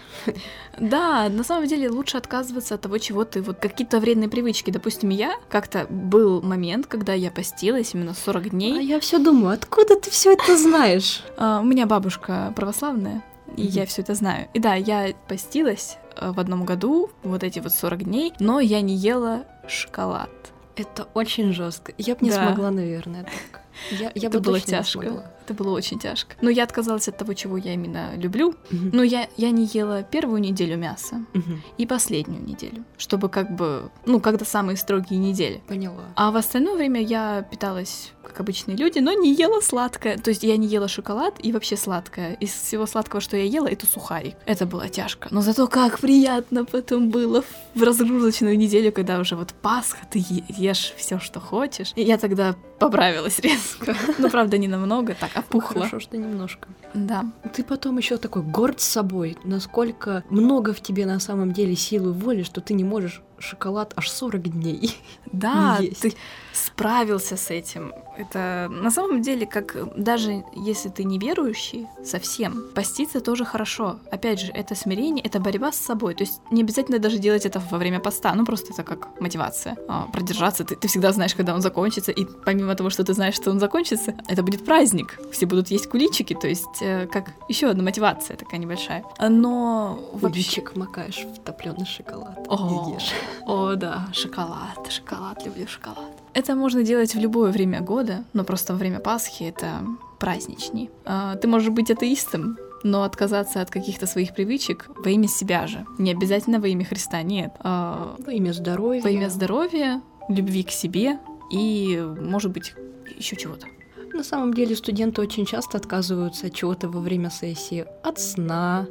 Да, 0.78 1.28
на 1.28 1.44
самом 1.44 1.66
деле 1.66 1.90
лучше 1.90 2.16
отказываться 2.16 2.76
от 2.76 2.80
того, 2.80 2.98
чего 2.98 3.24
ты... 3.24 3.42
Вот 3.42 3.58
какие-то 3.58 3.98
вредные 4.00 4.28
привычки. 4.28 4.70
Допустим, 4.70 5.10
я 5.10 5.34
как-то 5.50 5.86
был 5.90 6.40
момент, 6.40 6.86
когда 6.86 7.12
я 7.12 7.30
постилась 7.30 7.94
именно 7.94 8.14
40 8.14 8.46
А 8.46 8.48
дней. 8.50 8.86
я 8.86 9.00
все 9.00 9.18
думаю, 9.18 9.54
откуда 9.54 9.96
ты 9.96 10.10
все 10.10 10.32
это 10.32 10.56
знаешь? 10.56 11.22
А, 11.36 11.60
у 11.60 11.64
меня 11.64 11.79
бабушка 11.86 12.52
православная, 12.56 13.22
и 13.56 13.62
я 13.62 13.86
все 13.86 14.02
это 14.02 14.14
знаю. 14.14 14.48
И 14.54 14.58
да, 14.60 14.74
я 14.74 15.12
постилась 15.28 15.98
э, 16.16 16.30
в 16.32 16.38
одном 16.40 16.64
году, 16.64 17.10
вот 17.22 17.42
эти 17.44 17.58
вот 17.60 17.72
40 17.72 18.04
дней, 18.04 18.32
но 18.38 18.60
я 18.60 18.80
не 18.80 18.94
ела 18.96 19.44
шоколад. 19.68 20.30
Это 20.76 21.08
очень 21.14 21.52
жестко. 21.52 21.92
Я 21.98 22.14
бы 22.14 22.24
не 22.24 22.30
Да. 22.30 22.46
смогла, 22.46 22.70
наверное, 22.70 23.24
так. 23.24 23.60
Я, 23.90 24.12
я 24.14 24.28
это 24.28 24.38
бы 24.38 24.44
было 24.44 24.60
тяжко. 24.60 25.24
Это 25.44 25.54
было 25.54 25.74
очень 25.74 25.98
тяжко. 25.98 26.36
Но 26.42 26.50
я 26.50 26.62
отказалась 26.62 27.08
от 27.08 27.16
того, 27.16 27.34
чего 27.34 27.56
я 27.56 27.74
именно 27.74 28.14
люблю. 28.16 28.54
Мгм. 28.70 28.90
Но 28.92 29.02
я, 29.02 29.28
я 29.36 29.50
не 29.50 29.64
ела 29.66 30.02
первую 30.04 30.40
неделю 30.40 30.76
мяса 30.76 31.24
Мгм. 31.34 31.62
и 31.76 31.86
последнюю 31.86 32.44
неделю, 32.44 32.84
чтобы 32.98 33.28
как 33.28 33.50
бы, 33.56 33.90
ну, 34.06 34.20
когда 34.20 34.44
самые 34.44 34.76
строгие 34.76 35.18
недели. 35.18 35.60
Поняла. 35.66 36.04
А 36.14 36.30
в 36.30 36.36
остальное 36.36 36.76
время 36.76 37.02
я 37.02 37.42
питалась 37.50 38.12
как 38.22 38.38
обычные 38.40 38.76
люди, 38.76 39.00
но 39.00 39.12
не 39.12 39.34
ела 39.34 39.60
сладкое. 39.60 40.18
То 40.18 40.30
есть 40.30 40.44
я 40.44 40.56
не 40.56 40.68
ела 40.68 40.86
шоколад 40.86 41.34
и 41.42 41.50
вообще 41.50 41.76
сладкое. 41.76 42.34
Из 42.34 42.50
всего 42.52 42.86
сладкого, 42.86 43.20
что 43.20 43.36
я 43.36 43.42
ела, 43.44 43.66
это 43.66 43.86
сухарик. 43.86 44.36
Это 44.46 44.66
было 44.66 44.88
тяжко. 44.88 45.26
Но 45.32 45.40
зато 45.42 45.66
как 45.66 45.98
приятно 45.98 46.64
потом 46.64 47.10
было 47.10 47.42
в 47.74 47.82
разгрузочную 47.82 48.56
неделю, 48.56 48.92
когда 48.92 49.18
уже 49.18 49.34
вот 49.34 49.52
Пасха, 49.62 49.98
ты 50.10 50.24
ешь 50.48 50.94
все, 50.96 51.18
что 51.18 51.40
хочешь. 51.40 51.92
И 51.96 52.02
я 52.02 52.18
тогда 52.18 52.54
поправилась 52.80 53.38
резко. 53.38 53.94
Ну, 54.18 54.28
правда, 54.28 54.58
не 54.58 54.68
намного. 54.68 55.14
Так, 55.14 55.30
опухла. 55.34 55.82
Хорошо, 55.82 56.00
что 56.00 56.16
немножко. 56.16 56.68
Да. 56.94 57.24
Ты 57.54 57.62
потом 57.62 57.98
еще 57.98 58.16
такой 58.16 58.42
горд 58.42 58.80
собой, 58.80 59.36
насколько 59.44 60.24
много 60.30 60.72
в 60.72 60.80
тебе 60.80 61.06
на 61.06 61.20
самом 61.20 61.52
деле 61.52 61.76
силы 61.76 62.12
воли, 62.12 62.42
что 62.42 62.60
ты 62.60 62.74
не 62.74 62.84
можешь 62.84 63.22
шоколад 63.40 63.92
аж 63.96 64.10
40 64.10 64.42
дней. 64.42 64.96
Да, 65.32 65.78
ты 66.00 66.12
справился 66.52 67.36
с 67.36 67.50
этим. 67.50 67.92
Это 68.16 68.68
на 68.68 68.90
самом 68.90 69.22
деле, 69.22 69.46
как 69.46 69.76
даже 69.96 70.42
если 70.56 70.88
ты 70.88 71.04
не 71.04 71.18
верующий 71.18 71.86
совсем, 72.04 72.64
поститься 72.74 73.20
тоже 73.20 73.44
хорошо. 73.44 74.00
Опять 74.10 74.40
же, 74.40 74.52
это 74.52 74.74
смирение, 74.74 75.24
это 75.24 75.38
борьба 75.38 75.70
с 75.70 75.76
собой. 75.76 76.14
То 76.14 76.24
есть 76.24 76.40
не 76.50 76.62
обязательно 76.62 76.98
даже 76.98 77.18
делать 77.18 77.46
это 77.46 77.62
во 77.70 77.78
время 77.78 78.00
поста, 78.00 78.34
ну 78.34 78.44
просто 78.44 78.72
это 78.72 78.82
как 78.82 79.20
мотивация. 79.20 79.76
А, 79.88 80.08
продержаться, 80.12 80.64
ты, 80.64 80.74
ты 80.74 80.88
всегда 80.88 81.12
знаешь, 81.12 81.34
когда 81.34 81.54
он 81.54 81.60
закончится, 81.60 82.10
и 82.10 82.26
помимо 82.44 82.74
того, 82.74 82.90
что 82.90 83.04
ты 83.04 83.14
знаешь, 83.14 83.36
что 83.36 83.50
он 83.50 83.60
закончится, 83.60 84.14
это 84.28 84.42
будет 84.42 84.64
праздник. 84.64 85.18
Все 85.32 85.46
будут 85.46 85.68
есть 85.68 85.88
куличики, 85.88 86.34
то 86.34 86.48
есть 86.48 86.82
э, 86.82 87.06
как 87.06 87.30
еще 87.48 87.68
одна 87.68 87.84
мотивация 87.84 88.36
такая 88.36 88.58
небольшая. 88.58 89.04
Но 89.20 90.10
вообще... 90.12 90.28
Куличик 90.28 90.76
макаешь 90.76 91.24
в 91.24 91.38
топленый 91.44 91.86
шоколад 91.86 92.38
О. 92.48 92.88
и 92.90 92.94
ешь. 92.94 93.12
О, 93.46 93.74
да, 93.74 94.08
шоколад, 94.12 94.90
шоколад, 94.90 95.44
люблю 95.46 95.66
шоколад. 95.66 96.10
Это 96.34 96.54
можно 96.54 96.82
делать 96.82 97.14
в 97.14 97.18
любое 97.18 97.50
время 97.50 97.80
года, 97.80 98.24
но 98.32 98.44
просто 98.44 98.72
во 98.72 98.78
время 98.78 99.00
Пасхи 99.00 99.44
это 99.44 99.84
праздничней. 100.18 100.90
А, 101.04 101.36
Ты 101.36 101.48
можешь 101.48 101.70
быть 101.70 101.90
атеистом, 101.90 102.56
но 102.82 103.02
отказаться 103.02 103.60
от 103.60 103.70
каких-то 103.70 104.06
своих 104.06 104.34
привычек 104.34 104.88
во 104.96 105.10
имя 105.10 105.28
себя 105.28 105.66
же. 105.66 105.84
Не 105.98 106.12
обязательно 106.12 106.60
во 106.60 106.68
имя 106.68 106.84
Христа, 106.84 107.22
нет. 107.22 107.52
А, 107.60 108.16
Во 108.24 108.32
имя 108.32 108.52
здоровья. 108.52 109.02
Во 109.02 109.10
имя 109.10 109.28
здоровья, 109.28 110.02
любви 110.28 110.62
к 110.62 110.70
себе 110.70 111.18
и, 111.50 112.00
может 112.20 112.52
быть, 112.52 112.74
еще 113.16 113.36
чего-то. 113.36 113.66
На 114.12 114.24
самом 114.24 114.54
деле 114.54 114.74
студенты 114.74 115.20
очень 115.20 115.46
часто 115.46 115.78
отказываются 115.78 116.48
от 116.48 116.54
чего-то 116.54 116.88
во 116.88 117.00
время 117.00 117.30
сессии. 117.30 117.86
От 118.02 118.18
сна, 118.18 118.86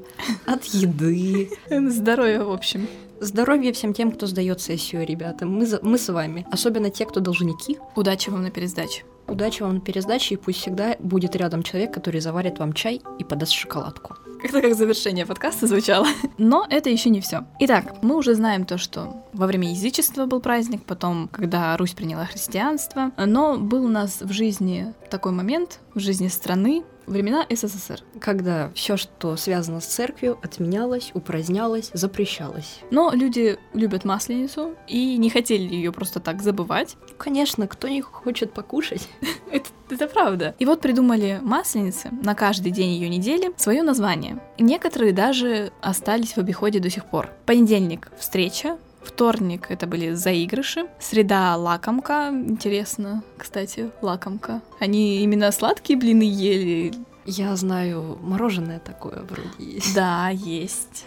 от 0.45 0.63
еды. 0.65 1.49
Здоровье, 1.69 2.43
в 2.43 2.51
общем. 2.51 2.87
Здоровья 3.21 3.73
всем 3.73 3.93
тем, 3.93 4.11
кто 4.11 4.27
сдает 4.27 4.61
сессию, 4.61 5.05
ребята. 5.05 5.45
Мы, 5.45 5.65
за- 5.65 5.79
мы 5.81 5.97
с 5.97 6.07
вами. 6.11 6.47
Особенно 6.51 6.89
те, 6.89 7.05
кто 7.05 7.19
должники. 7.19 7.77
Удачи 7.95 8.29
вам 8.29 8.43
на 8.43 8.49
пересдаче. 8.51 9.03
Удачи 9.27 9.61
вам 9.61 9.75
на 9.75 9.81
пересдаче, 9.81 10.35
и 10.35 10.37
пусть 10.37 10.59
всегда 10.59 10.95
будет 10.99 11.35
рядом 11.35 11.61
человек, 11.61 11.93
который 11.93 12.21
заварит 12.21 12.59
вам 12.59 12.73
чай 12.73 13.01
и 13.19 13.23
подаст 13.23 13.51
шоколадку. 13.51 14.15
Это 14.41 14.61
как 14.61 14.73
завершение 14.73 15.25
подкаста 15.25 15.67
звучало. 15.67 16.07
Но 16.37 16.65
это 16.69 16.89
еще 16.89 17.09
не 17.09 17.19
все. 17.19 17.43
Итак, 17.59 17.97
мы 18.01 18.15
уже 18.15 18.35
знаем 18.35 18.65
то, 18.65 18.77
что 18.77 19.25
во 19.33 19.47
время 19.47 19.69
язычества 19.71 20.25
был 20.25 20.39
праздник, 20.39 20.83
потом, 20.85 21.27
когда 21.27 21.75
Русь 21.75 21.93
приняла 21.93 22.25
христианство. 22.25 23.11
Но 23.17 23.57
был 23.57 23.83
у 23.83 23.89
нас 23.89 24.21
в 24.21 24.31
жизни 24.31 24.93
такой 25.11 25.33
момент, 25.33 25.81
в 25.93 25.99
жизни 25.99 26.29
страны, 26.29 26.83
времена 27.09 27.45
СССР. 27.49 28.01
Когда 28.19 28.71
все, 28.75 28.97
что 28.97 29.35
связано 29.35 29.81
с 29.81 29.85
церковью, 29.85 30.37
отменялось, 30.41 31.11
упразднялось, 31.13 31.91
запрещалось. 31.93 32.79
Но 32.91 33.11
люди 33.13 33.57
любят 33.73 34.05
масленицу 34.05 34.75
и 34.87 35.17
не 35.17 35.29
хотели 35.29 35.73
ее 35.73 35.91
просто 35.91 36.19
так 36.19 36.41
забывать. 36.41 36.95
Конечно, 37.17 37.67
кто 37.67 37.87
не 37.87 38.01
хочет 38.01 38.53
покушать? 38.53 39.07
Это, 39.51 39.69
это 39.89 40.07
правда. 40.07 40.53
И 40.59 40.65
вот 40.65 40.79
придумали 40.79 41.39
масленицы 41.41 42.11
на 42.21 42.35
каждый 42.35 42.71
день 42.71 42.91
ее 42.91 43.09
недели 43.09 43.51
свое 43.57 43.81
название. 43.81 44.39
Некоторые 44.59 45.11
даже 45.11 45.71
остались 45.81 46.33
в 46.33 46.37
обиходе 46.37 46.79
до 46.79 46.91
сих 46.91 47.05
пор. 47.05 47.31
Понедельник— 47.47 48.11
встреча, 48.19 48.77
Вторник 49.09 49.65
это 49.69 49.87
были 49.87 50.13
заигрыши. 50.13 50.85
Среда 50.99 51.57
лакомка. 51.57 52.29
Интересно, 52.29 53.23
кстати, 53.37 53.89
лакомка. 54.01 54.61
Они 54.79 55.23
именно 55.23 55.51
сладкие 55.51 55.97
блины 55.97 56.23
ели. 56.23 56.93
Я 57.25 57.55
знаю, 57.55 58.19
мороженое 58.21 58.79
такое 58.79 59.23
вроде 59.23 59.49
есть. 59.73 59.95
Да, 59.95 60.29
есть. 60.29 61.05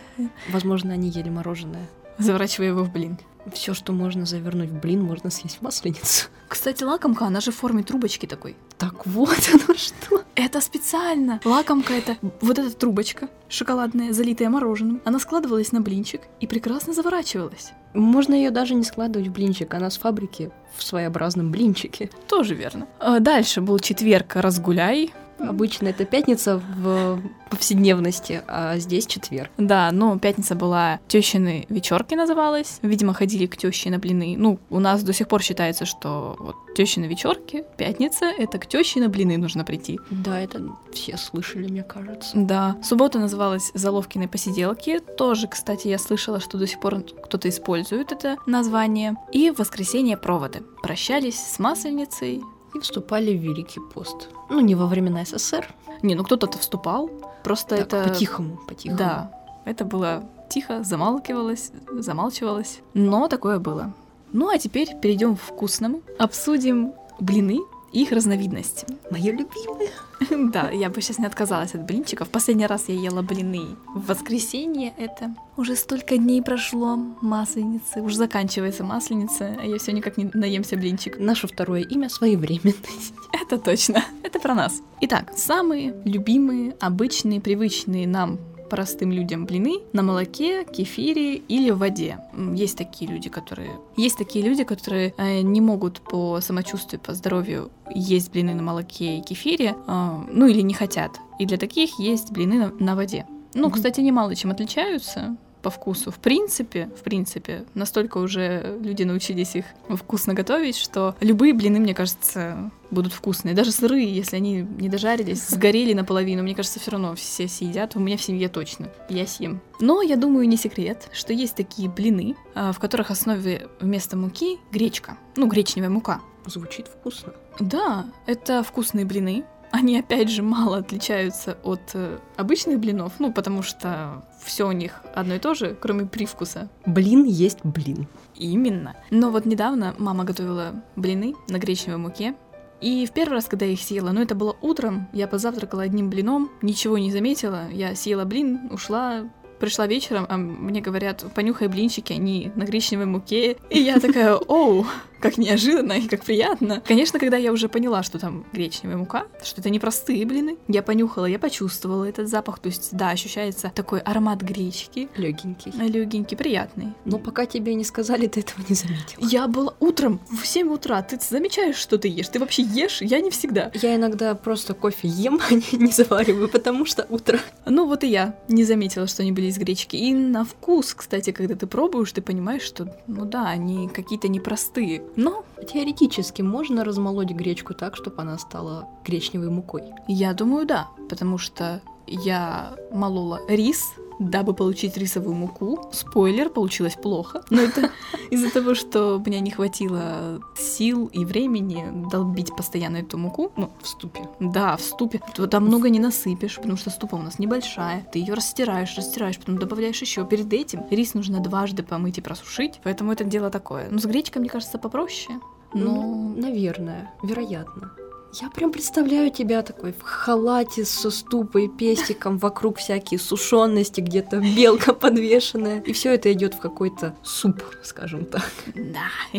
Возможно, 0.51 0.93
они 0.93 1.11
ели 1.11 1.31
мороженое. 1.31 1.89
Заворачивая 2.19 2.69
его 2.69 2.83
в 2.83 2.93
блин. 2.93 3.19
Все, 3.53 3.75
что 3.75 3.93
можно 3.93 4.27
завернуть 4.27 4.71
в 4.71 4.79
блин, 4.79 5.03
можно 5.03 5.31
съесть 5.31 5.59
в 5.59 5.63
масленицу. 5.63 6.29
Кстати, 6.49 6.85
лакомка, 6.85 7.27
она 7.27 7.41
же 7.41 7.51
в 7.51 7.57
форме 7.57 7.83
трубочки 7.83 8.27
такой. 8.27 8.57
Так 8.79 9.07
вот 9.07 9.39
оно 9.53 9.75
что. 9.75 10.23
Это 10.35 10.61
специально. 10.61 11.41
Лакомка 11.45 11.95
это 11.95 12.17
вот 12.41 12.59
эта 12.59 12.71
трубочка 12.75 13.29
шоколадная, 13.49 14.13
залитая 14.13 14.49
мороженым. 14.49 15.01
Она 15.05 15.19
складывалась 15.19 15.73
на 15.73 15.81
блинчик 15.81 16.23
и 16.41 16.47
прекрасно 16.47 16.93
заворачивалась. 16.93 17.73
Можно 17.95 18.35
ее 18.35 18.51
даже 18.51 18.75
не 18.75 18.85
складывать 18.85 19.29
в 19.29 19.33
блинчик, 19.33 19.75
она 19.75 19.91
с 19.91 19.99
фабрики 19.99 20.51
в 20.77 20.83
своеобразном 20.83 21.51
блинчике. 21.51 22.11
Тоже 22.29 22.55
верно. 22.55 22.87
А 22.99 23.21
Дальше 23.21 23.61
был 23.61 23.79
четверг 23.79 24.37
разгуляй. 24.37 25.13
Обычно 25.47 25.89
это 25.89 26.05
пятница 26.05 26.63
в 26.79 27.21
повседневности, 27.51 28.43
а 28.49 28.79
здесь 28.79 29.07
четверг. 29.07 29.51
Да, 29.59 29.91
но 29.93 30.19
пятница 30.19 30.55
была 30.55 31.01
тещины 31.09 31.67
вечерки 31.69 32.15
называлась. 32.15 32.79
Видимо, 32.83 33.13
ходили 33.13 33.47
к 33.47 33.57
теще 33.57 33.91
на 33.91 33.99
блины. 33.99 34.37
Ну, 34.39 34.59
у 34.71 34.81
нас 34.81 35.03
до 35.03 35.13
сих 35.13 35.29
пор 35.29 35.43
считается, 35.43 35.85
что 35.85 36.37
вот 36.39 36.57
тещины 36.75 37.05
вечерки, 37.05 37.65
пятница 37.77 38.25
это 38.27 38.59
к 38.59 38.67
теще 38.67 39.01
на 39.01 39.09
блины 39.09 39.37
нужно 39.37 39.65
прийти. 39.65 40.01
Да, 40.11 40.41
это 40.41 40.63
все 40.93 41.17
слышали, 41.17 41.69
мне 41.69 41.83
кажется. 41.83 42.31
Да. 42.35 42.77
Суббота 42.83 43.19
называлась 43.19 43.71
Заловкиной 43.75 44.29
посиделки. 44.29 45.01
Тоже, 45.19 45.47
кстати, 45.47 45.89
я 45.89 45.99
слышала, 45.99 46.41
что 46.41 46.57
до 46.57 46.67
сих 46.67 46.81
пор 46.81 47.03
кто-то 47.03 47.49
использует 47.49 48.13
это 48.13 48.37
название. 48.47 49.17
И 49.33 49.51
в 49.51 49.59
воскресенье 49.59 50.17
проводы. 50.17 50.63
Прощались 50.83 51.39
с 51.39 51.59
масленицей. 51.59 52.43
И 52.75 52.81
вступали 52.81 53.37
в 53.37 53.41
Великий 53.41 53.81
пост. 53.81 54.29
Ну, 54.51 54.61
не 54.61 54.75
во 54.75 54.87
времена 54.87 55.25
СССР. 55.25 55.75
Не, 56.03 56.15
ну 56.15 56.25
кто-то 56.25 56.47
вступал. 56.59 57.11
Просто 57.45 57.77
Так, 57.77 57.87
это... 57.87 58.09
по-тихому, 58.09 58.59
по-тихому. 58.67 58.99
Да, 58.99 59.31
это 59.65 59.85
было 59.85 60.25
тихо, 60.49 60.83
замалкивалось, 60.85 61.73
замалчивалось. 61.91 62.81
Но 62.95 63.29
такое 63.29 63.59
было. 63.59 63.93
Ну 64.33 64.49
а 64.49 64.59
теперь 64.59 64.89
перейдем 65.01 65.37
к 65.37 65.41
вкусному. 65.41 66.03
Обсудим 66.19 66.93
блины 67.21 67.61
и 67.93 68.03
их 68.03 68.13
разновидности. 68.13 68.87
Мое 69.11 69.33
любимое. 69.33 69.91
Да, 70.53 70.71
я 70.71 70.89
бы 70.89 71.01
сейчас 71.01 71.19
не 71.19 71.27
отказалась 71.27 71.75
от 71.75 71.83
блинчиков. 71.83 72.29
Последний 72.29 72.67
раз 72.67 72.85
я 72.89 72.95
ела 72.95 73.23
блины 73.23 73.77
в 73.95 74.07
воскресенье. 74.07 74.93
Это 74.97 75.35
уже 75.57 75.77
столько 75.77 76.17
дней 76.17 76.43
прошло 76.43 76.97
масленицы. 77.21 78.01
Уже 78.01 78.17
заканчивается 78.17 78.85
масленица, 78.85 79.57
а 79.61 79.65
я 79.65 79.79
все 79.79 79.93
никак 79.93 80.17
не 80.17 80.31
наемся 80.33 80.77
блинчик. 80.77 81.19
Наше 81.19 81.49
второе 81.49 81.83
имя— 81.83 82.09
своевременность. 82.11 83.15
Это 83.33 83.59
точно. 83.59 84.05
Это 84.23 84.39
про 84.39 84.55
нас. 84.55 84.81
Итак, 85.01 85.33
самые 85.37 85.95
любимые, 86.05 86.77
обычные, 86.81 87.41
привычные 87.41 88.07
нам 88.07 88.39
простым 88.73 89.13
людям 89.13 89.45
блины 89.45 89.81
на 89.93 90.03
молоке, 90.03 90.65
кефире 90.65 91.35
или 91.37 91.71
в 91.71 91.77
воде. 91.77 92.19
Есть 92.55 92.79
такие 92.79 93.11
люди, 93.11 93.29
которые... 93.29 93.71
Есть 93.99 94.17
такие 94.17 94.43
люди, 94.43 94.65
которые 94.65 95.13
э, 95.19 95.43
не 95.43 95.61
могут 95.61 96.01
по 96.01 96.41
самочувствию, 96.41 96.99
по 96.99 97.13
здоровью 97.13 97.71
есть 97.95 98.33
блины 98.33 98.55
на 98.55 98.63
молоке 98.63 99.19
и 99.19 99.21
кефире, 99.21 99.75
э, 99.87 100.19
ну 100.33 100.47
или 100.47 100.63
не 100.63 100.73
хотят. 100.73 101.11
И 101.39 101.45
для 101.45 101.59
таких 101.59 101.99
есть 101.99 102.33
блины 102.33 102.55
на, 102.55 102.73
на 102.85 102.97
воде. 102.97 103.27
Ну, 103.53 103.67
Мгм. 103.67 103.73
кстати, 103.73 104.01
немало 104.01 104.35
чем 104.35 104.51
отличаются 104.53 105.37
по 105.63 105.71
вкусу. 105.71 106.11
В 106.11 106.19
принципе, 106.19 106.91
в 106.99 107.03
принципе, 107.03 107.65
настолько 107.75 108.19
уже 108.19 108.79
люди 108.83 109.05
научились 109.05 109.55
их 109.55 109.65
вкусно 109.89 110.35
готовить, 110.35 110.77
что 110.77 111.15
любые 111.21 111.55
блины, 111.55 111.79
мне 111.79 111.95
кажется, 111.95 112.71
будут 112.91 113.13
вкусные. 113.13 113.55
Даже 113.55 113.73
сырые, 113.73 114.15
если 114.15 114.37
они 114.37 114.63
не 114.63 114.89
дожарились, 114.89 115.47
сгорели 115.49 115.93
наполовину, 115.93 116.43
мне 116.43 116.55
кажется, 116.55 116.81
все 116.81 116.91
равно 116.91 117.15
все 117.15 117.49
съедят. 117.49 117.97
У 117.97 118.01
меня 118.01 118.17
в 118.17 118.23
семье 118.23 118.49
точно. 118.49 118.91
Я 119.09 119.27
съем. 119.27 119.61
Но 119.81 120.03
я 120.03 120.17
думаю, 120.17 120.49
не 120.49 120.57
секрет, 120.57 121.09
что 121.13 121.33
есть 121.33 121.55
такие 121.55 121.89
блины, 121.89 122.37
а, 122.55 122.73
в 122.73 122.79
которых 122.79 123.11
основе 123.11 123.69
вместо 123.81 124.17
муки 124.17 124.59
гречка. 124.71 125.17
Ну, 125.37 125.47
гречневая 125.47 125.91
мука. 125.91 126.21
Звучит 126.45 126.89
вкусно. 126.89 127.33
Да, 127.61 128.07
это 128.27 128.63
вкусные 128.63 129.05
блины. 129.05 129.45
Они, 129.73 129.99
опять 129.99 130.29
же, 130.29 130.43
мало 130.43 130.79
отличаются 130.79 131.57
от 131.65 131.81
э, 131.95 132.19
обычных 132.37 132.79
блинов, 132.79 133.15
ну, 133.19 133.33
потому 133.33 133.63
что 133.63 134.23
все 134.45 134.69
у 134.69 134.73
них 134.73 135.01
одно 135.15 135.35
и 135.35 135.39
то 135.39 135.55
же, 135.55 135.77
кроме 135.81 136.05
привкуса. 136.05 136.69
Блин 136.85 137.25
есть 137.25 137.61
блин. 137.65 138.07
Именно. 138.37 138.97
Но 139.11 139.31
вот 139.31 139.47
недавно 139.47 139.95
мама 139.99 140.25
готовила 140.25 140.75
блины 140.95 141.35
на 141.49 141.59
гречневой 141.59 141.99
муке. 141.99 142.35
И 142.83 143.07
в 143.07 143.13
первый 143.13 143.35
раз, 143.35 143.47
когда 143.47 143.65
я 143.65 143.73
их 143.73 143.81
съела, 143.81 144.11
ну 144.11 144.21
это 144.21 144.35
было 144.35 144.57
утром, 144.61 145.09
я 145.13 145.27
позавтракала 145.27 145.85
одним 145.85 146.11
блином, 146.11 146.51
ничего 146.61 146.99
не 146.99 147.13
заметила, 147.13 147.69
я 147.71 147.95
съела 147.95 148.25
блин, 148.25 148.69
ушла, 148.73 149.31
пришла 149.61 149.87
вечером, 149.87 150.27
а 150.29 150.37
мне 150.37 150.81
говорят, 150.81 151.25
понюхай 151.35 151.69
блинчики, 151.69 152.13
они 152.13 152.51
на 152.57 152.65
гречневой 152.65 153.07
муке. 153.07 153.57
И 153.71 153.79
я 153.79 154.01
такая, 154.01 154.35
оу, 154.35 154.85
как 155.23 155.39
неожиданно 155.39 155.93
и 155.93 156.09
как 156.09 156.25
приятно. 156.25 156.83
Конечно, 156.87 157.19
когда 157.19 157.37
я 157.37 157.53
уже 157.53 157.69
поняла, 157.69 158.03
что 158.03 158.19
там 158.19 158.45
гречневая 158.53 158.99
мука, 158.99 159.27
что 159.43 159.61
это 159.61 159.71
не 159.71 159.79
простые 159.79 160.27
блины, 160.27 160.59
я 160.69 160.83
понюхала, 160.83 161.27
я 161.27 161.39
почувствовала 161.39 162.05
этот 162.05 162.29
запах, 162.29 162.59
то 162.59 162.69
есть, 162.69 162.91
да, 162.93 163.11
ощущается 163.11 163.71
такой 163.75 164.01
аромат 164.01 164.43
гречки. 164.43 165.09
Легенький. 165.17 165.73
Легенький, 165.73 166.37
приятный. 166.37 166.89
Но 167.05 167.19
пока 167.19 167.47
тебе 167.47 167.75
не 167.75 167.85
сказали, 167.85 168.27
ты 168.27 168.41
этого 168.41 168.65
не 168.69 168.75
заметила. 168.75 169.25
Я 169.25 169.47
была 169.47 169.75
утром 169.81 170.21
в 170.29 170.47
7 170.47 170.69
утра. 170.73 171.01
Ты 171.03 171.19
замечаешь, 171.21 171.77
что 171.77 171.99
ты 171.99 172.09
ешь? 172.09 172.29
Ты 172.29 172.41
вообще 172.41 172.63
ешь? 172.63 173.01
Я 173.01 173.21
не 173.21 173.31
всегда. 173.31 173.71
Я 173.75 173.95
иногда 173.95 174.35
просто 174.35 174.75
кофе 174.75 175.09
ем, 175.09 175.41
а 175.51 175.55
не, 175.55 175.79
не 175.79 175.93
завариваю, 175.93 176.49
потому 176.49 176.85
что 176.85 177.07
утро. 177.09 177.39
Ну 177.67 177.87
вот 177.87 178.03
и 178.03 178.09
я 178.09 178.37
не 178.49 178.65
заметила, 178.65 179.07
что 179.07 179.23
они 179.23 179.31
были 179.31 179.47
из 179.47 179.59
гречки. 179.59 179.97
И 179.97 180.13
на 180.13 180.45
вкус, 180.45 180.95
кстати, 180.95 181.31
когда 181.31 181.55
ты 181.55 181.67
пробуешь, 181.67 182.13
ты 182.13 182.23
понимаешь, 182.23 182.63
что, 182.63 182.97
ну 183.07 183.25
да, 183.25 183.49
они 183.49 183.89
какие-то 183.89 184.29
непростые. 184.29 185.03
Но 185.17 185.45
Теоретически 185.67 186.43
можно 186.43 186.85
размолоть 186.85 187.31
гречку 187.31 187.75
так, 187.75 187.97
чтобы 187.97 188.23
она 188.23 188.39
стала 188.39 188.89
гречневой 189.05 189.49
мукой. 189.49 189.85
я 190.09 190.35
думаю, 190.35 190.67
да, 190.67 190.89
потому 191.09 191.39
что 191.39 191.81
я 192.07 192.75
молола 192.93 193.41
рис, 193.49 193.95
дабы 194.19 194.55
получить 194.55 194.97
рисовую 194.97 195.35
муку. 195.35 195.91
Спойлер, 195.93 196.49
получилось 196.49 196.95
плохо. 196.95 197.43
Но 197.51 197.63
это 197.63 197.91
из-за 198.31 198.51
того, 198.51 198.75
что 198.75 199.17
у 199.17 199.21
меня 199.21 199.41
не 199.41 199.51
хватило 199.51 200.41
сил 200.57 201.07
и 201.07 201.25
времени 201.25 201.87
долбить 202.11 202.55
постоянно 202.55 202.99
эту 202.99 203.19
муку. 203.19 203.53
Ну, 203.57 203.71
В 203.83 203.89
ступе. 203.89 204.29
Да, 204.41 204.77
в 204.77 204.83
ступе. 204.83 205.21
Там 205.51 205.67
много 205.67 205.91
не 205.91 205.99
насыпешь, 205.99 206.57
потому 206.57 206.77
что 206.77 206.91
ступа 206.91 207.17
у 207.17 207.23
нас 207.23 207.39
небольшая. 207.39 208.07
Ты 208.13 208.19
ее 208.21 208.35
растираешь, 208.35 208.97
растираешь, 208.97 209.39
потом 209.39 209.59
добавляешь 209.59 210.01
еще. 210.01 210.25
Перед 210.27 210.53
этим 210.53 210.85
рис 210.91 211.15
нужно 211.15 211.41
дважды 211.41 211.83
помыть 211.83 212.19
и 212.19 212.21
просушить. 212.21 212.81
Поэтому 212.85 213.13
это 213.13 213.25
дело 213.25 213.51
такое. 213.51 213.89
Ну, 213.91 213.99
с 213.99 214.05
гречкой, 214.05 214.41
мне 214.41 214.51
кажется, 214.51 214.79
попроще. 214.79 215.41
Но 215.75 216.03
Ну, 216.03 216.35
наверное, 216.37 217.11
вероятно. 217.23 217.93
Я 218.33 218.49
прям 218.49 218.73
представляю 218.73 219.31
тебя 219.31 219.63
такой 219.63 219.93
в 219.93 220.01
халате 220.03 220.87
со 220.87 221.11
ступой, 221.11 221.69
пестиком, 221.69 222.39
вокруг 222.39 222.79
всякие 222.79 223.21
сушености, 223.21 224.01
где-то 224.01 224.41
белка 224.57 224.95
подвешенная. 224.95 225.83
И 225.83 225.93
все 225.93 226.15
это 226.15 226.33
идет 226.33 226.55
в 226.55 226.59
какой-то 226.59 227.15
суп, 227.23 227.63
скажем 227.83 228.25
так. 228.25 228.51
да, 228.75 229.39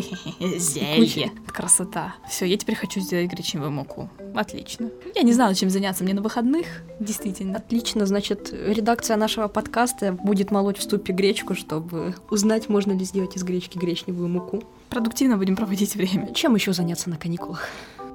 зелье. 0.58 1.32
Красота. 1.48 2.14
Все, 2.30 2.44
я 2.44 2.56
теперь 2.56 2.76
хочу 2.76 3.00
сделать 3.00 3.28
гречневую 3.30 3.72
муку. 3.72 4.08
Отлично. 4.32 4.90
Я 5.16 5.22
не 5.22 5.32
знала, 5.32 5.56
чем 5.56 5.70
заняться 5.70 6.04
мне 6.04 6.14
на 6.14 6.22
выходных. 6.22 6.66
Действительно. 7.00 7.58
Отлично, 7.58 8.06
значит, 8.06 8.52
редакция 8.52 9.16
нашего 9.16 9.48
подкаста 9.48 10.12
будет 10.12 10.52
молоть 10.52 10.78
в 10.78 10.82
ступе 10.82 11.12
гречку, 11.12 11.56
чтобы 11.56 12.14
узнать, 12.30 12.68
можно 12.68 12.92
ли 12.92 13.04
сделать 13.04 13.36
из 13.36 13.42
гречки 13.42 13.76
гречневую 13.76 14.28
муку. 14.28 14.62
Продуктивно 14.88 15.36
будем 15.36 15.56
проводить 15.56 15.96
время. 15.96 16.32
Чем 16.32 16.54
еще 16.54 16.72
заняться 16.72 17.10
на 17.10 17.16
каникулах? 17.16 17.68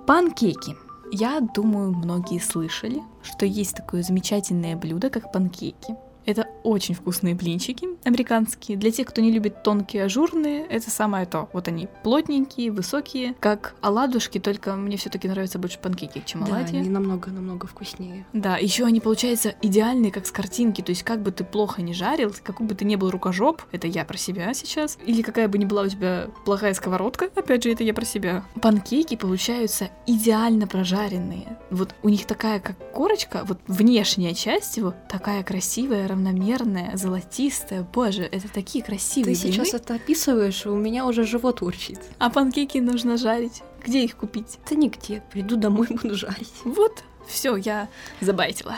Панкейки. 0.06 0.76
Я 1.12 1.40
думаю, 1.40 1.92
многие 1.92 2.40
слышали, 2.40 3.02
что 3.24 3.46
есть 3.46 3.76
такое 3.76 4.04
замечательное 4.04 4.76
блюдо, 4.76 5.10
как 5.10 5.32
панкейки. 5.32 5.96
Это 6.26 6.48
очень 6.64 6.96
вкусные 6.96 7.36
блинчики 7.36 7.88
американские. 8.04 8.78
Для 8.78 8.92
тех, 8.92 9.08
кто 9.08 9.22
не 9.22 9.32
любит 9.32 9.64
тонкие 9.64 10.04
ажурные, 10.06 10.66
это 10.66 10.90
самое 10.90 11.26
то. 11.26 11.50
Вот 11.54 11.68
они 11.68 11.88
плотненькие, 12.04 12.72
высокие, 12.72 13.36
как 13.40 13.76
оладушки, 13.82 14.40
только 14.40 14.74
мне 14.76 14.98
все-таки 14.98 15.28
нравятся 15.28 15.60
больше 15.60 15.80
панкейки, 15.80 16.22
чем 16.26 16.44
Да, 16.44 16.58
оладьи. 16.58 16.80
они 16.80 16.90
намного-намного 16.90 17.68
вкуснее. 17.68 18.26
Да, 18.34 18.58
еще 18.58 18.86
они 18.86 19.00
получаются 19.00 19.56
идеальные, 19.62 20.12
как 20.12 20.26
с 20.26 20.32
картинки. 20.32 20.82
То 20.82 20.90
есть, 20.92 21.04
как 21.04 21.22
бы 21.22 21.32
ты 21.32 21.44
плохо 21.44 21.82
не 21.82 21.94
жарил, 21.94 22.34
какой 22.44 22.66
бы 22.68 22.76
ты 22.76 22.86
не 22.86 22.96
был 22.96 23.10
рукожоп, 23.12 23.62
это 23.72 23.88
я 23.88 24.04
про 24.06 24.18
себя 24.18 24.54
сейчас, 24.54 24.98
или 25.06 25.22
какая 25.22 25.48
бы 25.48 25.58
ни 25.58 25.66
была 25.66 25.84
у 25.84 25.88
тебя 25.88 26.28
плохая 26.46 26.74
сковородка, 26.74 27.30
опять 27.36 27.64
же, 27.64 27.72
это 27.72 27.84
я 27.84 27.94
про 27.94 28.06
себя. 28.06 28.44
Панкейки 28.62 29.16
получаются 29.16 29.90
идеально 30.08 30.68
прожаренные. 30.68 31.58
Вот 31.70 31.96
у 32.04 32.10
них 32.10 32.26
такая, 32.26 32.60
как 32.60 32.76
корочка, 32.92 33.44
вот 33.46 33.60
внешняя 33.68 34.34
часть 34.34 34.78
его 34.78 34.94
такая 35.08 35.44
красивая, 35.44 36.08
равномерная, 36.08 36.49
золотистая. 36.96 37.86
Боже, 37.94 38.24
это 38.24 38.48
такие 38.52 38.84
красивые 38.84 39.36
Ты 39.36 39.42
блины. 39.42 39.66
сейчас 39.66 39.74
это 39.74 39.96
описываешь, 39.96 40.66
и 40.66 40.70
у 40.70 40.76
меня 40.76 41.06
уже 41.06 41.24
живот 41.24 41.62
урчит. 41.62 42.00
А 42.18 42.30
панкейки 42.30 42.78
нужно 42.80 43.18
жарить. 43.18 43.64
Где 43.86 44.04
их 44.04 44.16
купить? 44.16 44.60
Да 44.70 44.76
нигде. 44.76 45.24
Приду 45.32 45.56
домой, 45.56 45.88
буду 46.02 46.16
жарить. 46.16 46.54
Вот, 46.64 47.04
все, 47.28 47.56
я 47.56 47.88
забайтила. 48.22 48.76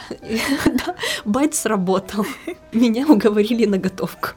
Байт 1.26 1.56
сработал. 1.56 2.26
Меня 2.74 3.08
уговорили 3.08 3.66
на 3.66 3.78
готовку. 3.78 4.30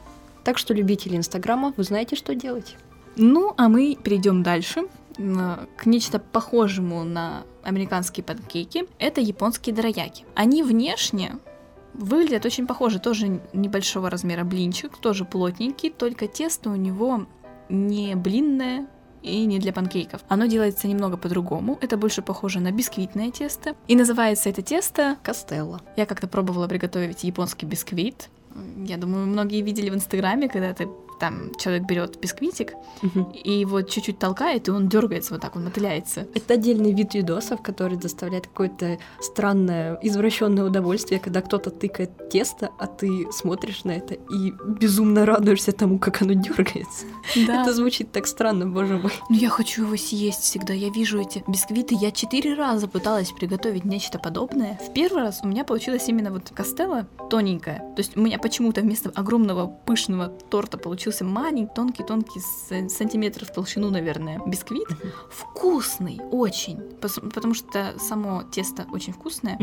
Так 0.43 0.57
что, 0.57 0.73
любители 0.73 1.17
Инстаграма, 1.17 1.73
вы 1.75 1.83
знаете, 1.83 2.15
что 2.15 2.35
делать. 2.35 2.75
Ну, 3.15 3.53
а 3.57 3.67
мы 3.67 3.97
перейдем 4.01 4.43
дальше 4.43 4.83
к 5.17 5.85
нечто 5.85 6.19
похожему 6.19 7.03
на 7.03 7.43
американские 7.63 8.23
панкейки. 8.23 8.85
Это 8.99 9.21
японские 9.21 9.73
дорояки. 9.73 10.25
Они 10.35 10.61
внешне 10.61 11.37
выглядят 11.97 12.45
очень 12.45 12.67
похожи. 12.67 12.99
Тоже 12.99 13.41
небольшого 13.53 14.09
размера 14.09 14.43
блинчик, 14.43 14.97
тоже 14.97 15.25
плотненький, 15.25 15.89
только 15.89 16.27
тесто 16.27 16.69
у 16.69 16.75
него 16.75 17.25
не 17.69 18.15
блинное, 18.15 18.87
и 19.25 19.45
не 19.45 19.59
для 19.59 19.73
панкейков. 19.73 20.21
Оно 20.27 20.45
делается 20.45 20.87
немного 20.87 21.17
по-другому. 21.17 21.77
Это 21.81 21.97
больше 21.97 22.21
похоже 22.21 22.59
на 22.59 22.71
бисквитное 22.71 23.31
тесто. 23.31 23.75
И 23.87 23.95
называется 23.95 24.49
это 24.49 24.61
тесто 24.61 25.17
Костелло. 25.23 25.81
я 25.97 26.05
как-то 26.05 26.27
пробовала 26.27 26.67
приготовить 26.67 27.23
японский 27.23 27.65
бисквит. 27.65 28.29
Я 28.77 28.97
думаю, 28.97 29.25
многие 29.25 29.61
видели 29.61 29.89
в 29.89 29.95
Инстаграме, 29.95 30.47
когда 30.47 30.73
ты 30.73 30.87
там 31.19 31.53
человек 31.55 31.83
берет 31.83 32.19
бисквитик 32.19 32.73
и 33.43 33.51
его 33.51 33.81
чуть-чуть 33.81 34.19
толкает, 34.19 34.67
и 34.67 34.71
он 34.71 34.87
дергается 34.87 35.33
вот 35.33 35.41
так, 35.41 35.55
он 35.55 35.65
мотыляется. 35.65 36.27
Это 36.33 36.55
отдельный 36.55 36.93
вид 36.93 37.13
видосов, 37.13 37.61
который 37.61 37.97
доставляет 37.97 38.47
какое-то 38.47 38.97
странное, 39.19 39.97
извращенное 40.01 40.63
удовольствие, 40.63 41.19
когда 41.19 41.41
кто-то 41.41 41.69
тыкает 41.69 42.29
тесто, 42.29 42.71
а 42.79 42.87
ты 42.87 43.27
смотришь 43.31 43.83
на 43.83 43.91
это 43.91 44.13
и 44.13 44.53
безумно 44.67 45.25
радуешься 45.25 45.71
тому, 45.71 45.99
как 45.99 46.21
оно 46.21 46.33
дергается. 46.33 47.05
Да. 47.47 47.61
Это 47.61 47.73
звучит 47.73 48.11
так 48.11 48.27
странно, 48.27 48.67
боже 48.67 48.97
мой. 48.97 49.11
Ну, 49.29 49.35
я 49.35 49.49
хочу 49.49 49.83
его 49.83 49.97
съесть 49.97 50.41
всегда. 50.41 50.73
Я 50.73 50.89
вижу 50.89 51.19
эти 51.19 51.43
бисквиты. 51.47 51.95
Я 51.95 52.11
четыре 52.11 52.53
раза 52.55 52.87
пыталась 52.87 53.31
приготовить 53.31 53.85
нечто 53.85 54.19
подобное. 54.19 54.79
В 54.81 54.93
первый 54.93 55.23
раз 55.23 55.41
у 55.43 55.47
меня 55.47 55.63
получилось 55.63 56.07
именно 56.07 56.31
вот 56.31 56.51
костелло 56.53 57.07
тоненькое. 57.29 57.79
То 57.95 57.99
есть 57.99 58.15
у 58.17 58.21
меня 58.21 58.39
почему-то 58.39 58.81
вместо 58.81 59.09
огромного 59.09 59.67
пышного 59.67 60.27
торта 60.49 60.77
получился 61.05 61.23
маленький, 61.23 61.73
тонкий-тонкий, 61.75 62.41
сантиметров 62.89 63.49
в 63.49 63.53
толщину, 63.53 63.91
наверное, 63.91 64.41
бисквит. 64.47 64.87
Вкусный, 65.29 66.19
очень. 66.31 66.79
Потому 66.99 67.53
что 67.53 67.93
само 67.99 68.41
тесто 68.41 68.87
очень 68.91 69.13
вкусное. 69.13 69.59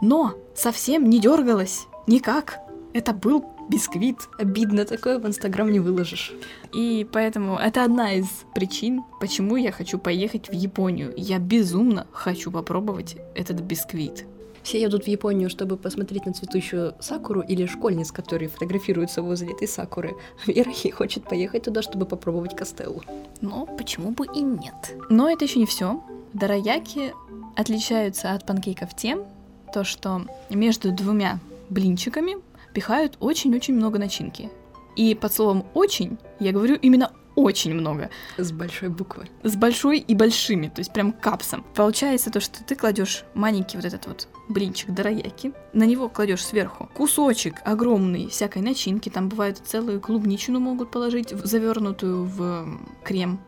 Но 0.00 0.34
совсем 0.54 1.10
не 1.10 1.18
дергалось. 1.18 1.86
Никак. 2.06 2.60
Это 2.92 3.12
был 3.12 3.44
бисквит. 3.68 4.18
Обидно, 4.38 4.84
такое 4.84 5.18
в 5.18 5.26
Инстаграм 5.26 5.68
не 5.68 5.80
выложишь. 5.80 6.32
И 6.72 7.04
поэтому 7.12 7.56
это 7.56 7.82
одна 7.82 8.12
из 8.12 8.28
причин, 8.54 9.02
почему 9.20 9.56
я 9.56 9.72
хочу 9.72 9.98
поехать 9.98 10.48
в 10.48 10.52
Японию. 10.52 11.12
Я 11.16 11.40
безумно 11.40 12.06
хочу 12.12 12.52
попробовать 12.52 13.16
этот 13.34 13.60
бисквит. 13.60 14.26
Все 14.64 14.80
едут 14.80 15.04
в 15.04 15.08
Японию, 15.08 15.50
чтобы 15.50 15.76
посмотреть 15.76 16.24
на 16.24 16.32
цветущую 16.32 16.94
сакуру 16.98 17.42
или 17.42 17.66
школьниц, 17.66 18.10
которые 18.10 18.48
фотографируются 18.48 19.20
возле 19.20 19.52
этой 19.52 19.68
сакуры. 19.68 20.14
Вера 20.46 20.72
хочет 20.90 21.24
поехать 21.24 21.64
туда, 21.64 21.82
чтобы 21.82 22.06
попробовать 22.06 22.56
костеллу. 22.56 23.02
Но 23.42 23.66
почему 23.66 24.12
бы 24.12 24.26
и 24.34 24.40
нет? 24.40 24.96
Но 25.10 25.28
это 25.28 25.44
еще 25.44 25.58
не 25.58 25.66
все. 25.66 26.02
Дорояки 26.32 27.12
отличаются 27.54 28.32
от 28.32 28.46
панкейков 28.46 28.96
тем, 28.96 29.24
то 29.72 29.84
что 29.84 30.22
между 30.48 30.92
двумя 30.92 31.40
блинчиками 31.68 32.36
пихают 32.72 33.18
очень-очень 33.20 33.74
много 33.74 33.98
начинки. 33.98 34.50
И 34.96 35.14
под 35.14 35.32
словом 35.32 35.66
«очень» 35.74 36.16
я 36.40 36.52
говорю 36.52 36.76
именно 36.76 37.12
очень 37.34 37.74
много. 37.74 38.10
С 38.38 38.52
большой 38.52 38.88
буквы. 38.88 39.28
с 39.42 39.56
большой 39.56 39.98
и 39.98 40.14
большими, 40.14 40.68
то 40.68 40.80
есть 40.80 40.92
прям 40.92 41.12
капсом. 41.12 41.64
Получается 41.74 42.30
то, 42.30 42.40
что 42.40 42.64
ты 42.64 42.76
кладешь 42.76 43.24
маленький 43.34 43.76
вот 43.76 43.84
этот 43.84 44.06
вот 44.06 44.28
блинчик 44.48 44.90
дорояки, 44.90 45.52
на 45.72 45.84
него 45.84 46.08
кладешь 46.08 46.44
сверху 46.44 46.88
кусочек 46.94 47.56
огромный 47.64 48.28
всякой 48.28 48.62
начинки, 48.62 49.08
там 49.08 49.28
бывает 49.28 49.60
целую 49.64 50.00
клубничину 50.00 50.60
могут 50.60 50.90
положить, 50.90 51.30
завернутую 51.30 52.24
в 52.24 52.66
крем, 53.04 53.40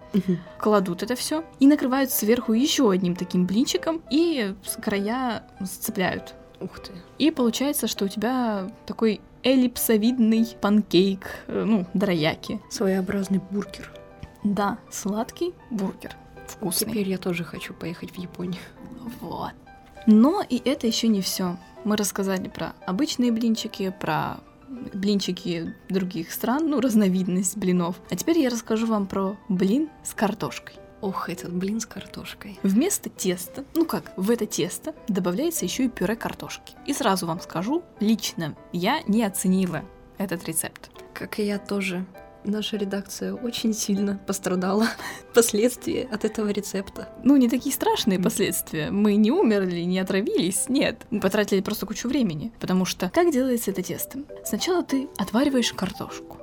кладут 0.58 1.02
это 1.02 1.16
все 1.16 1.44
и 1.60 1.66
накрывают 1.66 2.10
сверху 2.10 2.52
еще 2.52 2.90
одним 2.90 3.14
таким 3.14 3.46
блинчиком 3.46 4.02
и 4.10 4.54
края 4.82 5.44
сцепляют. 5.64 6.34
Ух 6.60 6.80
ты. 6.80 6.92
И 7.18 7.30
получается, 7.30 7.86
что 7.86 8.06
у 8.06 8.08
тебя 8.08 8.70
такой 8.86 9.20
эллипсовидный 9.42 10.56
панкейк, 10.60 11.26
э, 11.48 11.64
ну, 11.64 11.86
дорояки. 11.92 12.60
Своеобразный 12.70 13.40
бургер. 13.50 13.92
Да, 14.42 14.78
сладкий 14.90 15.54
бургер. 15.70 16.16
Вкусный. 16.48 16.88
Теперь 16.88 17.08
я 17.08 17.18
тоже 17.18 17.44
хочу 17.44 17.74
поехать 17.74 18.12
в 18.12 18.18
Японию. 18.18 18.60
Вот. 19.20 19.52
Но 20.06 20.42
и 20.48 20.60
это 20.64 20.86
еще 20.86 21.08
не 21.08 21.20
все. 21.20 21.56
Мы 21.84 21.96
рассказали 21.96 22.48
про 22.48 22.74
обычные 22.86 23.32
блинчики, 23.32 23.94
про 24.00 24.38
блинчики 24.68 25.74
других 25.88 26.32
стран, 26.32 26.68
ну, 26.68 26.80
разновидность 26.80 27.56
блинов. 27.56 27.96
А 28.10 28.16
теперь 28.16 28.38
я 28.38 28.50
расскажу 28.50 28.86
вам 28.86 29.06
про 29.06 29.36
блин 29.48 29.88
с 30.02 30.14
картошкой. 30.14 30.76
Ох, 31.00 31.28
этот 31.28 31.52
блин 31.54 31.80
с 31.80 31.86
картошкой. 31.86 32.58
Вместо 32.62 33.10
теста, 33.10 33.64
ну 33.74 33.84
как, 33.84 34.12
в 34.16 34.30
это 34.30 34.46
тесто 34.46 34.94
добавляется 35.08 35.64
еще 35.64 35.84
и 35.84 35.88
пюре 35.88 36.16
картошки. 36.16 36.74
И 36.86 36.94
сразу 36.94 37.26
вам 37.26 37.40
скажу, 37.40 37.82
лично 38.00 38.56
я 38.72 39.02
не 39.06 39.22
оценила 39.22 39.84
этот 40.18 40.44
рецепт. 40.44 40.90
Как 41.12 41.38
и 41.38 41.46
я 41.46 41.58
тоже. 41.58 42.06
Наша 42.46 42.76
редакция 42.76 43.34
очень 43.34 43.74
сильно 43.74 44.20
пострадала 44.24 44.86
последствия 45.34 46.08
от 46.12 46.24
этого 46.24 46.48
рецепта. 46.50 47.08
Ну, 47.24 47.36
не 47.36 47.48
такие 47.48 47.74
страшные 47.74 48.20
последствия. 48.20 48.90
Мы 48.92 49.16
не 49.16 49.32
умерли, 49.32 49.80
не 49.80 49.98
отравились, 49.98 50.68
нет. 50.68 51.02
Мы 51.10 51.20
потратили 51.20 51.60
просто 51.60 51.86
кучу 51.86 52.08
времени. 52.08 52.52
Потому 52.60 52.84
что 52.84 53.10
как 53.12 53.32
делается 53.32 53.72
это 53.72 53.82
тесто? 53.82 54.20
Сначала 54.44 54.84
ты 54.84 55.08
отвариваешь 55.18 55.72
картошку. 55.72 56.38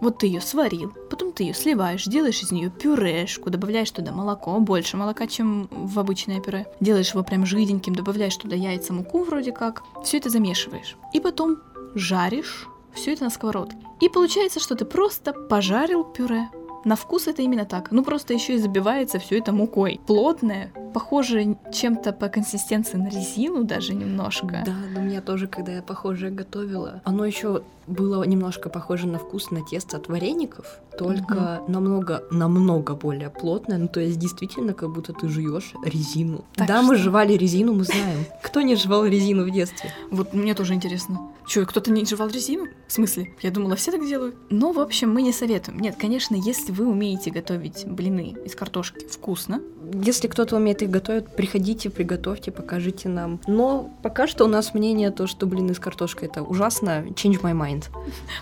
Вот 0.00 0.18
ты 0.18 0.26
ее 0.26 0.40
сварил, 0.40 0.92
потом 1.10 1.32
ты 1.32 1.44
ее 1.44 1.54
сливаешь, 1.54 2.06
делаешь 2.06 2.42
из 2.42 2.50
нее 2.50 2.70
пюрешку, 2.70 3.50
добавляешь 3.50 3.90
туда 3.90 4.10
молоко, 4.10 4.58
больше 4.58 4.96
молока, 4.96 5.28
чем 5.28 5.68
в 5.70 5.96
обычное 5.98 6.40
пюре. 6.40 6.66
Делаешь 6.80 7.12
его 7.12 7.22
прям 7.22 7.46
жиденьким, 7.46 7.94
добавляешь 7.94 8.36
туда 8.36 8.56
яйца, 8.56 8.92
муку 8.92 9.22
вроде 9.22 9.52
как. 9.52 9.84
Все 10.02 10.16
это 10.16 10.28
замешиваешь. 10.28 10.96
И 11.12 11.20
потом 11.20 11.58
жаришь 11.94 12.66
все 12.94 13.12
это 13.12 13.24
на 13.24 13.30
сковородке. 13.30 13.76
И 14.00 14.08
получается, 14.08 14.60
что 14.60 14.74
ты 14.74 14.84
просто 14.84 15.32
пожарил 15.32 16.04
пюре. 16.04 16.48
На 16.84 16.96
вкус 16.96 17.28
это 17.28 17.42
именно 17.42 17.64
так. 17.64 17.92
Ну 17.92 18.02
просто 18.02 18.34
еще 18.34 18.54
и 18.54 18.58
забивается 18.58 19.18
все 19.18 19.38
это 19.38 19.52
мукой. 19.52 20.00
Плотное, 20.06 20.72
похоже 20.92 21.56
чем-то 21.72 22.12
по 22.12 22.28
консистенции 22.28 22.96
на 22.96 23.08
резину 23.08 23.64
даже 23.64 23.94
немножко. 23.94 24.62
Да, 24.66 24.74
но 24.92 25.00
меня 25.00 25.20
тоже, 25.20 25.46
когда 25.46 25.72
я 25.72 25.82
похожее 25.82 26.32
готовила, 26.32 27.00
оно 27.04 27.24
еще 27.24 27.62
было 27.86 28.22
немножко 28.24 28.68
похоже 28.68 29.06
на 29.06 29.18
вкус 29.18 29.50
на 29.50 29.62
тесто 29.64 29.96
от 29.96 30.08
вареников, 30.08 30.80
только 30.98 31.60
угу. 31.62 31.72
намного, 31.72 32.24
намного 32.30 32.94
более 32.94 33.30
плотное. 33.30 33.78
Ну, 33.78 33.88
то 33.88 34.00
есть 34.00 34.18
действительно, 34.18 34.74
как 34.74 34.92
будто 34.92 35.12
ты 35.12 35.28
жуешь 35.28 35.74
резину. 35.84 36.44
Так 36.54 36.68
да, 36.68 36.78
что... 36.78 36.86
мы 36.86 36.96
жевали 36.96 37.34
резину, 37.34 37.72
мы 37.72 37.84
знаем. 37.84 38.24
Кто 38.42 38.60
не 38.60 38.76
жевал 38.76 39.06
резину 39.06 39.44
в 39.44 39.50
детстве? 39.50 39.90
Вот 40.10 40.32
мне 40.32 40.54
тоже 40.54 40.74
интересно. 40.74 41.18
Че, 41.46 41.66
кто-то 41.66 41.90
не 41.90 42.04
жевал 42.04 42.28
резину? 42.28 42.68
В 42.86 42.92
смысле? 42.92 43.34
Я 43.40 43.50
думала, 43.50 43.74
все 43.76 43.90
так 43.90 44.06
делают. 44.06 44.36
Ну, 44.50 44.72
в 44.72 44.78
общем, 44.78 45.12
мы 45.12 45.22
не 45.22 45.32
советуем. 45.32 45.80
Нет, 45.80 45.96
конечно, 45.98 46.34
если 46.34 46.72
вы 46.72 46.86
умеете 46.86 47.30
готовить 47.30 47.84
блины 47.86 48.36
из 48.44 48.54
картошки 48.54 49.06
вкусно. 49.08 49.60
Если 49.92 50.28
кто-то 50.28 50.56
умеет 50.56 50.82
их 50.82 50.90
готовить, 50.90 51.28
приходите, 51.34 51.90
приготовьте, 51.90 52.50
покажите 52.52 53.08
нам. 53.08 53.40
Но 53.46 53.90
пока 54.02 54.26
что 54.26 54.44
у 54.44 54.48
нас 54.48 54.72
мнение 54.72 55.10
то, 55.10 55.26
что 55.26 55.46
блины 55.46 55.74
с 55.74 55.78
картошкой 55.78 56.28
это 56.28 56.42
ужасно. 56.42 57.04
Change 57.10 57.42
my 57.42 57.52
mind. 57.52 57.81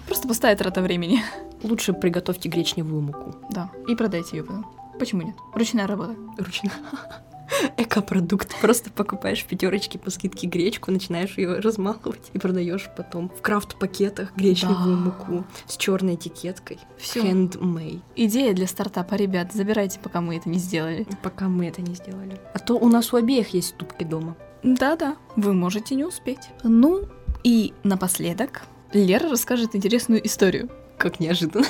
Просто 0.06 0.28
пустая 0.28 0.56
трата 0.56 0.82
времени. 0.82 1.22
Лучше 1.62 1.92
приготовьте 1.92 2.48
гречневую 2.48 3.02
муку. 3.02 3.34
Да, 3.50 3.70
и 3.88 3.94
продайте 3.94 4.38
ее 4.38 4.44
потом. 4.44 4.66
Почему 4.98 5.22
нет? 5.22 5.36
Ручная 5.54 5.86
работа. 5.86 6.14
Ручная. 6.38 6.72
Экопродукт. 7.76 8.54
Просто 8.60 8.90
покупаешь 8.90 9.42
в 9.42 9.46
пятерочке 9.46 9.98
по 9.98 10.10
скидке 10.10 10.46
гречку, 10.46 10.90
начинаешь 10.90 11.36
ее 11.36 11.58
размалывать 11.58 12.30
и 12.32 12.38
продаешь 12.38 12.88
потом 12.96 13.28
в 13.30 13.40
крафт-пакетах 13.40 14.34
гречневую 14.36 14.96
да. 14.96 15.02
муку 15.02 15.44
с 15.66 15.76
черной 15.76 16.14
этикеткой. 16.14 16.78
Все. 16.98 17.20
Handmade. 17.20 18.00
Идея 18.16 18.54
для 18.54 18.66
стартапа, 18.66 19.14
ребят, 19.14 19.52
забирайте, 19.52 19.98
пока 20.00 20.20
мы 20.20 20.36
это 20.36 20.48
не 20.48 20.58
сделали. 20.58 21.06
Пока 21.22 21.48
мы 21.48 21.66
это 21.66 21.82
не 21.82 21.94
сделали. 21.94 22.38
А 22.54 22.58
то 22.58 22.74
у 22.74 22.88
нас 22.88 23.12
у 23.12 23.16
обеих 23.16 23.48
есть 23.50 23.68
ступки 23.68 24.04
дома. 24.04 24.36
Да-да, 24.62 25.16
вы 25.36 25.54
можете 25.54 25.94
не 25.94 26.04
успеть. 26.04 26.50
Ну, 26.62 27.08
и 27.42 27.72
напоследок 27.82 28.62
Лера 28.92 29.28
расскажет 29.28 29.74
интересную 29.76 30.24
историю. 30.26 30.68
Как 30.98 31.20
неожиданно. 31.20 31.66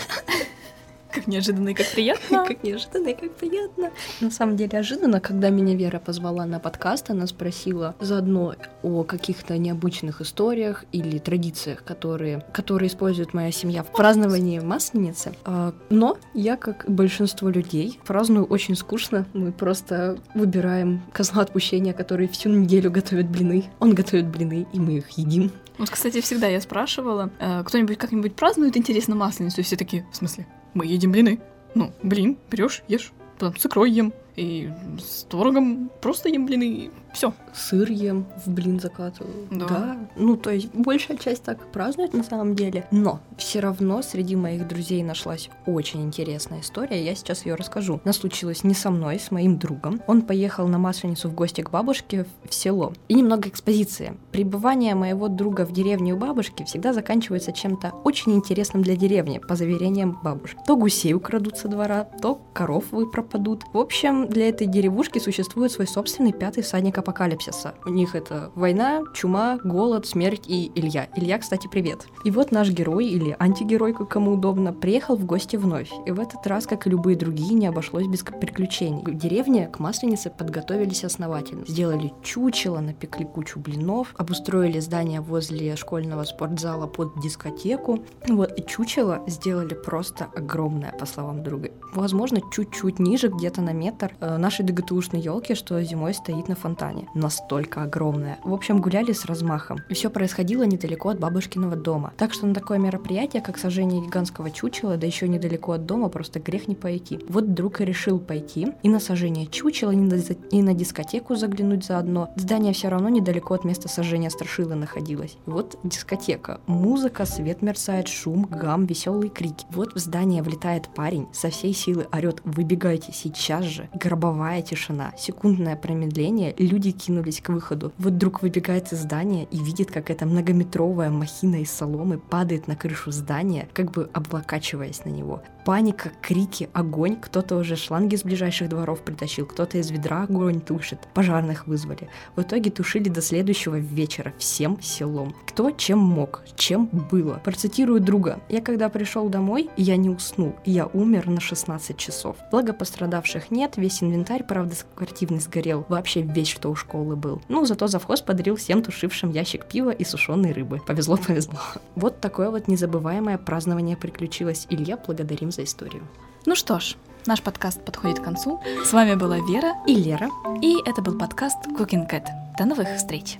Как 1.12 1.26
неожиданно 1.26 1.70
и 1.70 1.74
как 1.74 1.90
приятно. 1.90 2.44
Как 2.48 2.62
неожиданно 2.62 3.08
и 3.08 3.14
как 3.14 3.34
приятно. 3.34 3.90
На 4.20 4.30
самом 4.30 4.56
деле 4.56 4.78
ожиданно, 4.78 5.20
когда 5.20 5.50
меня 5.50 5.74
Вера 5.74 5.98
позвала 5.98 6.46
на 6.46 6.58
подкаст, 6.58 7.10
она 7.10 7.26
спросила 7.26 7.94
заодно 8.00 8.54
о 8.82 9.04
каких-то 9.04 9.58
необычных 9.58 10.20
историях 10.20 10.84
или 10.92 11.18
традициях, 11.18 11.84
которые, 11.84 12.44
которые 12.52 12.88
использует 12.88 13.34
моя 13.34 13.50
семья 13.50 13.82
в 13.82 13.92
праздновании 13.92 14.58
Масленицы. 14.60 15.34
А, 15.44 15.74
но 15.90 16.18
я, 16.34 16.56
как 16.56 16.84
большинство 16.88 17.48
людей, 17.48 17.98
праздную 18.06 18.44
очень 18.44 18.76
скучно. 18.76 19.26
Мы 19.32 19.52
просто 19.52 20.18
выбираем 20.34 21.02
козла 21.12 21.42
отпущения, 21.42 21.92
который 21.92 22.28
всю 22.28 22.50
неделю 22.50 22.90
готовит 22.90 23.28
блины. 23.28 23.64
Он 23.80 23.94
готовит 23.94 24.26
блины, 24.26 24.66
и 24.72 24.80
мы 24.80 24.98
их 24.98 25.10
едим. 25.10 25.50
Вот, 25.78 25.88
кстати, 25.88 26.20
всегда 26.20 26.46
я 26.46 26.60
спрашивала, 26.60 27.30
э, 27.38 27.62
кто-нибудь 27.64 27.96
как-нибудь 27.96 28.34
празднует 28.34 28.76
интересно 28.76 29.14
Масленицу, 29.14 29.60
и 29.60 29.64
все 29.64 29.76
такие, 29.76 30.06
в 30.12 30.16
смысле? 30.16 30.46
Мы 30.74 30.86
едим 30.86 31.12
блины. 31.12 31.40
Ну, 31.74 31.92
блин, 32.02 32.36
берешь, 32.50 32.82
ешь, 32.88 33.12
потом 33.38 33.56
с 33.56 33.66
икрой 33.66 33.90
ем, 33.90 34.12
и 34.36 34.70
с 34.98 35.24
творогом 35.24 35.90
просто 36.00 36.28
ем 36.28 36.46
блины, 36.46 36.90
все. 37.12 37.32
Сыр 37.52 37.90
ем, 37.90 38.26
в 38.44 38.50
блин 38.50 38.80
закатываю. 38.80 39.48
Да. 39.50 39.66
да. 39.66 39.98
Ну, 40.16 40.36
то 40.36 40.50
есть 40.50 40.72
большая 40.74 41.16
часть 41.16 41.42
так 41.42 41.70
празднует 41.72 42.14
на 42.14 42.22
самом 42.22 42.54
деле. 42.54 42.86
Но 42.90 43.20
все 43.36 43.60
равно 43.60 44.02
среди 44.02 44.36
моих 44.36 44.68
друзей 44.68 45.02
нашлась 45.02 45.50
очень 45.66 46.02
интересная 46.02 46.60
история. 46.60 47.04
Я 47.04 47.14
сейчас 47.14 47.44
ее 47.46 47.54
расскажу. 47.54 48.00
Она 48.04 48.12
случилась 48.12 48.64
не 48.64 48.74
со 48.74 48.90
мной, 48.90 49.18
с 49.18 49.30
моим 49.30 49.58
другом. 49.58 50.00
Он 50.06 50.22
поехал 50.22 50.68
на 50.68 50.78
Масленицу 50.78 51.28
в 51.28 51.34
гости 51.34 51.60
к 51.62 51.70
бабушке 51.70 52.26
в 52.48 52.54
село. 52.54 52.92
И 53.08 53.14
немного 53.14 53.48
экспозиции. 53.48 54.16
Пребывание 54.30 54.94
моего 54.94 55.28
друга 55.28 55.66
в 55.66 55.72
деревне 55.72 56.14
у 56.14 56.16
бабушки 56.16 56.64
всегда 56.64 56.92
заканчивается 56.92 57.52
чем-то 57.52 57.92
очень 58.04 58.32
интересным 58.32 58.82
для 58.82 58.96
деревни, 58.96 59.38
по 59.38 59.56
заверениям 59.56 60.18
бабушки. 60.22 60.58
То 60.66 60.76
гусей 60.76 61.14
украдут 61.14 61.58
со 61.58 61.68
двора, 61.68 62.04
то 62.22 62.40
коров 62.52 62.84
вы 62.92 63.10
пропадут. 63.10 63.64
В 63.72 63.78
общем, 63.78 64.28
для 64.28 64.48
этой 64.48 64.66
деревушки 64.66 65.18
существует 65.18 65.72
свой 65.72 65.86
собственный 65.86 66.32
пятый 66.32 66.62
всадник 66.62 66.99
апокалипсиса. 67.00 67.74
У 67.84 67.90
них 67.90 68.14
это 68.14 68.50
война, 68.54 69.02
чума, 69.14 69.58
голод, 69.64 70.06
смерть 70.06 70.44
и 70.46 70.70
Илья. 70.74 71.08
Илья, 71.16 71.38
кстати, 71.38 71.66
привет. 71.66 72.06
И 72.24 72.30
вот 72.30 72.52
наш 72.52 72.70
герой, 72.70 73.06
или 73.06 73.36
антигерой, 73.38 73.92
как 73.92 74.08
кому 74.08 74.32
удобно, 74.32 74.72
приехал 74.72 75.16
в 75.16 75.24
гости 75.24 75.56
вновь. 75.56 75.90
И 76.06 76.10
в 76.10 76.20
этот 76.20 76.46
раз, 76.46 76.66
как 76.66 76.86
и 76.86 76.90
любые 76.90 77.16
другие, 77.16 77.54
не 77.54 77.66
обошлось 77.66 78.06
без 78.06 78.22
приключений. 78.22 79.02
В 79.02 79.14
деревне 79.14 79.68
к 79.68 79.78
Масленице 79.78 80.30
подготовились 80.30 81.04
основательно. 81.04 81.64
Сделали 81.66 82.12
чучело, 82.22 82.80
напекли 82.80 83.24
кучу 83.24 83.58
блинов, 83.58 84.14
обустроили 84.16 84.78
здание 84.80 85.20
возле 85.20 85.76
школьного 85.76 86.24
спортзала 86.24 86.86
под 86.86 87.18
дискотеку. 87.20 88.04
Вот, 88.28 88.58
и 88.58 88.66
чучело 88.66 89.22
сделали 89.26 89.74
просто 89.74 90.28
огромное, 90.36 90.92
по 90.92 91.06
словам 91.06 91.42
друга. 91.42 91.70
Возможно, 91.94 92.40
чуть-чуть 92.52 92.98
ниже, 92.98 93.28
где-то 93.28 93.62
на 93.62 93.72
метр, 93.72 94.14
э, 94.20 94.36
нашей 94.36 94.64
ДГТУшной 94.64 95.20
елки, 95.20 95.54
что 95.54 95.82
зимой 95.82 96.14
стоит 96.14 96.48
на 96.48 96.54
фонтане. 96.54 96.89
Настолько 97.14 97.82
огромная. 97.82 98.38
В 98.44 98.52
общем, 98.52 98.80
гуляли 98.80 99.12
с 99.12 99.24
размахом. 99.24 99.78
Все 99.90 100.10
происходило 100.10 100.62
недалеко 100.62 101.10
от 101.10 101.18
бабушкиного 101.18 101.76
дома. 101.76 102.12
Так 102.16 102.32
что 102.32 102.46
на 102.46 102.54
такое 102.54 102.78
мероприятие, 102.78 103.42
как 103.42 103.58
сожжение 103.58 104.00
гигантского 104.04 104.50
чучела, 104.50 104.96
да 104.96 105.06
еще 105.06 105.28
недалеко 105.28 105.72
от 105.72 105.86
дома, 105.86 106.08
просто 106.08 106.40
грех 106.40 106.68
не 106.68 106.74
пойти. 106.74 107.20
Вот 107.28 107.54
друг 107.54 107.80
и 107.80 107.84
решил 107.84 108.18
пойти 108.18 108.68
и 108.82 108.88
на 108.88 109.00
сожжение 109.00 109.46
чучела, 109.46 109.90
и 109.90 110.62
на 110.62 110.74
дискотеку 110.74 111.34
заглянуть 111.34 111.84
заодно. 111.84 112.32
Здание 112.36 112.72
все 112.72 112.88
равно 112.88 113.08
недалеко 113.08 113.54
от 113.54 113.64
места 113.64 113.88
сожжения 113.88 114.30
страшилы 114.30 114.74
находилось. 114.74 115.36
Вот 115.46 115.78
дискотека. 115.84 116.60
Музыка, 116.66 117.26
свет 117.26 117.62
мерцает, 117.62 118.08
шум, 118.08 118.44
гам, 118.44 118.86
веселые 118.86 119.30
крики. 119.30 119.66
Вот 119.70 119.94
в 119.94 119.98
здание 119.98 120.42
влетает 120.42 120.88
парень, 120.94 121.26
со 121.32 121.50
всей 121.50 121.74
силы 121.74 122.06
орет 122.12 122.40
«Выбегайте 122.44 123.12
сейчас 123.12 123.64
же!» 123.64 123.88
Гробовая 123.94 124.62
тишина, 124.62 125.12
секундное 125.18 125.76
промедление, 125.76 126.54
люди 126.58 126.79
кинулись 126.88 127.40
к 127.40 127.50
выходу. 127.50 127.92
Вот 127.98 128.16
друг 128.16 128.42
выбегает 128.42 128.92
из 128.92 129.02
здания 129.02 129.44
и 129.50 129.58
видит, 129.58 129.90
как 129.90 130.10
эта 130.10 130.24
многометровая 130.24 131.10
махина 131.10 131.56
из 131.56 131.70
соломы 131.70 132.18
падает 132.18 132.66
на 132.66 132.76
крышу 132.76 133.10
здания, 133.10 133.68
как 133.74 133.90
бы 133.90 134.08
облокачиваясь 134.12 135.04
на 135.04 135.10
него. 135.10 135.42
Паника, 135.64 136.12
крики, 136.22 136.70
огонь. 136.72 137.16
Кто-то 137.20 137.56
уже 137.56 137.76
шланги 137.76 138.16
с 138.16 138.24
ближайших 138.24 138.68
дворов 138.70 139.00
притащил, 139.02 139.44
кто-то 139.44 139.78
из 139.78 139.90
ведра 139.90 140.22
огонь 140.22 140.60
тушит. 140.60 141.00
Пожарных 141.12 141.66
вызвали. 141.66 142.08
В 142.34 142.42
итоге 142.42 142.70
тушили 142.70 143.08
до 143.08 143.20
следующего 143.20 143.76
вечера 143.78 144.32
всем 144.38 144.80
селом. 144.80 145.34
Кто 145.46 145.70
чем 145.70 145.98
мог, 145.98 146.42
чем 146.56 146.86
было. 146.86 147.40
Процитирую 147.44 148.00
друга. 148.00 148.40
Я 148.48 148.62
когда 148.62 148.88
пришел 148.88 149.28
домой, 149.28 149.68
я 149.76 149.96
не 149.96 150.08
уснул. 150.08 150.54
Я 150.64 150.86
умер 150.86 151.28
на 151.28 151.40
16 151.40 151.96
часов. 151.96 152.36
Благо 152.50 152.72
пострадавших 152.72 153.50
нет, 153.50 153.76
весь 153.76 154.02
инвентарь, 154.02 154.44
правда, 154.44 154.74
спортивный 154.74 155.40
сгорел. 155.40 155.84
Вообще 155.88 156.22
весь, 156.22 156.48
что 156.48 156.69
у 156.70 156.74
школы 156.74 157.16
был. 157.16 157.42
Ну, 157.48 157.64
зато 157.66 157.86
завхоз 157.86 158.22
подарил 158.22 158.56
всем 158.56 158.82
тушившим 158.82 159.30
ящик 159.30 159.66
пива 159.66 159.90
и 159.90 160.04
сушеной 160.04 160.52
рыбы. 160.52 160.80
Повезло, 160.86 161.16
повезло. 161.26 161.58
Вот 161.96 162.20
такое 162.20 162.50
вот 162.50 162.68
незабываемое 162.68 163.38
празднование 163.38 163.96
приключилось. 163.96 164.66
Илья, 164.70 164.96
благодарим 164.96 165.50
за 165.50 165.64
историю. 165.64 166.02
Ну 166.46 166.54
что 166.54 166.80
ж, 166.80 166.96
наш 167.26 167.42
подкаст 167.42 167.84
подходит 167.84 168.20
к 168.20 168.24
концу. 168.24 168.60
С 168.84 168.92
вами 168.92 169.14
была 169.14 169.38
Вера 169.38 169.74
и 169.86 169.94
Лера. 169.94 170.30
И 170.62 170.76
это 170.86 171.02
был 171.02 171.18
подкаст 171.18 171.58
Cooking 171.78 172.08
Cat. 172.10 172.24
До 172.58 172.64
новых 172.64 172.88
встреч! 172.96 173.38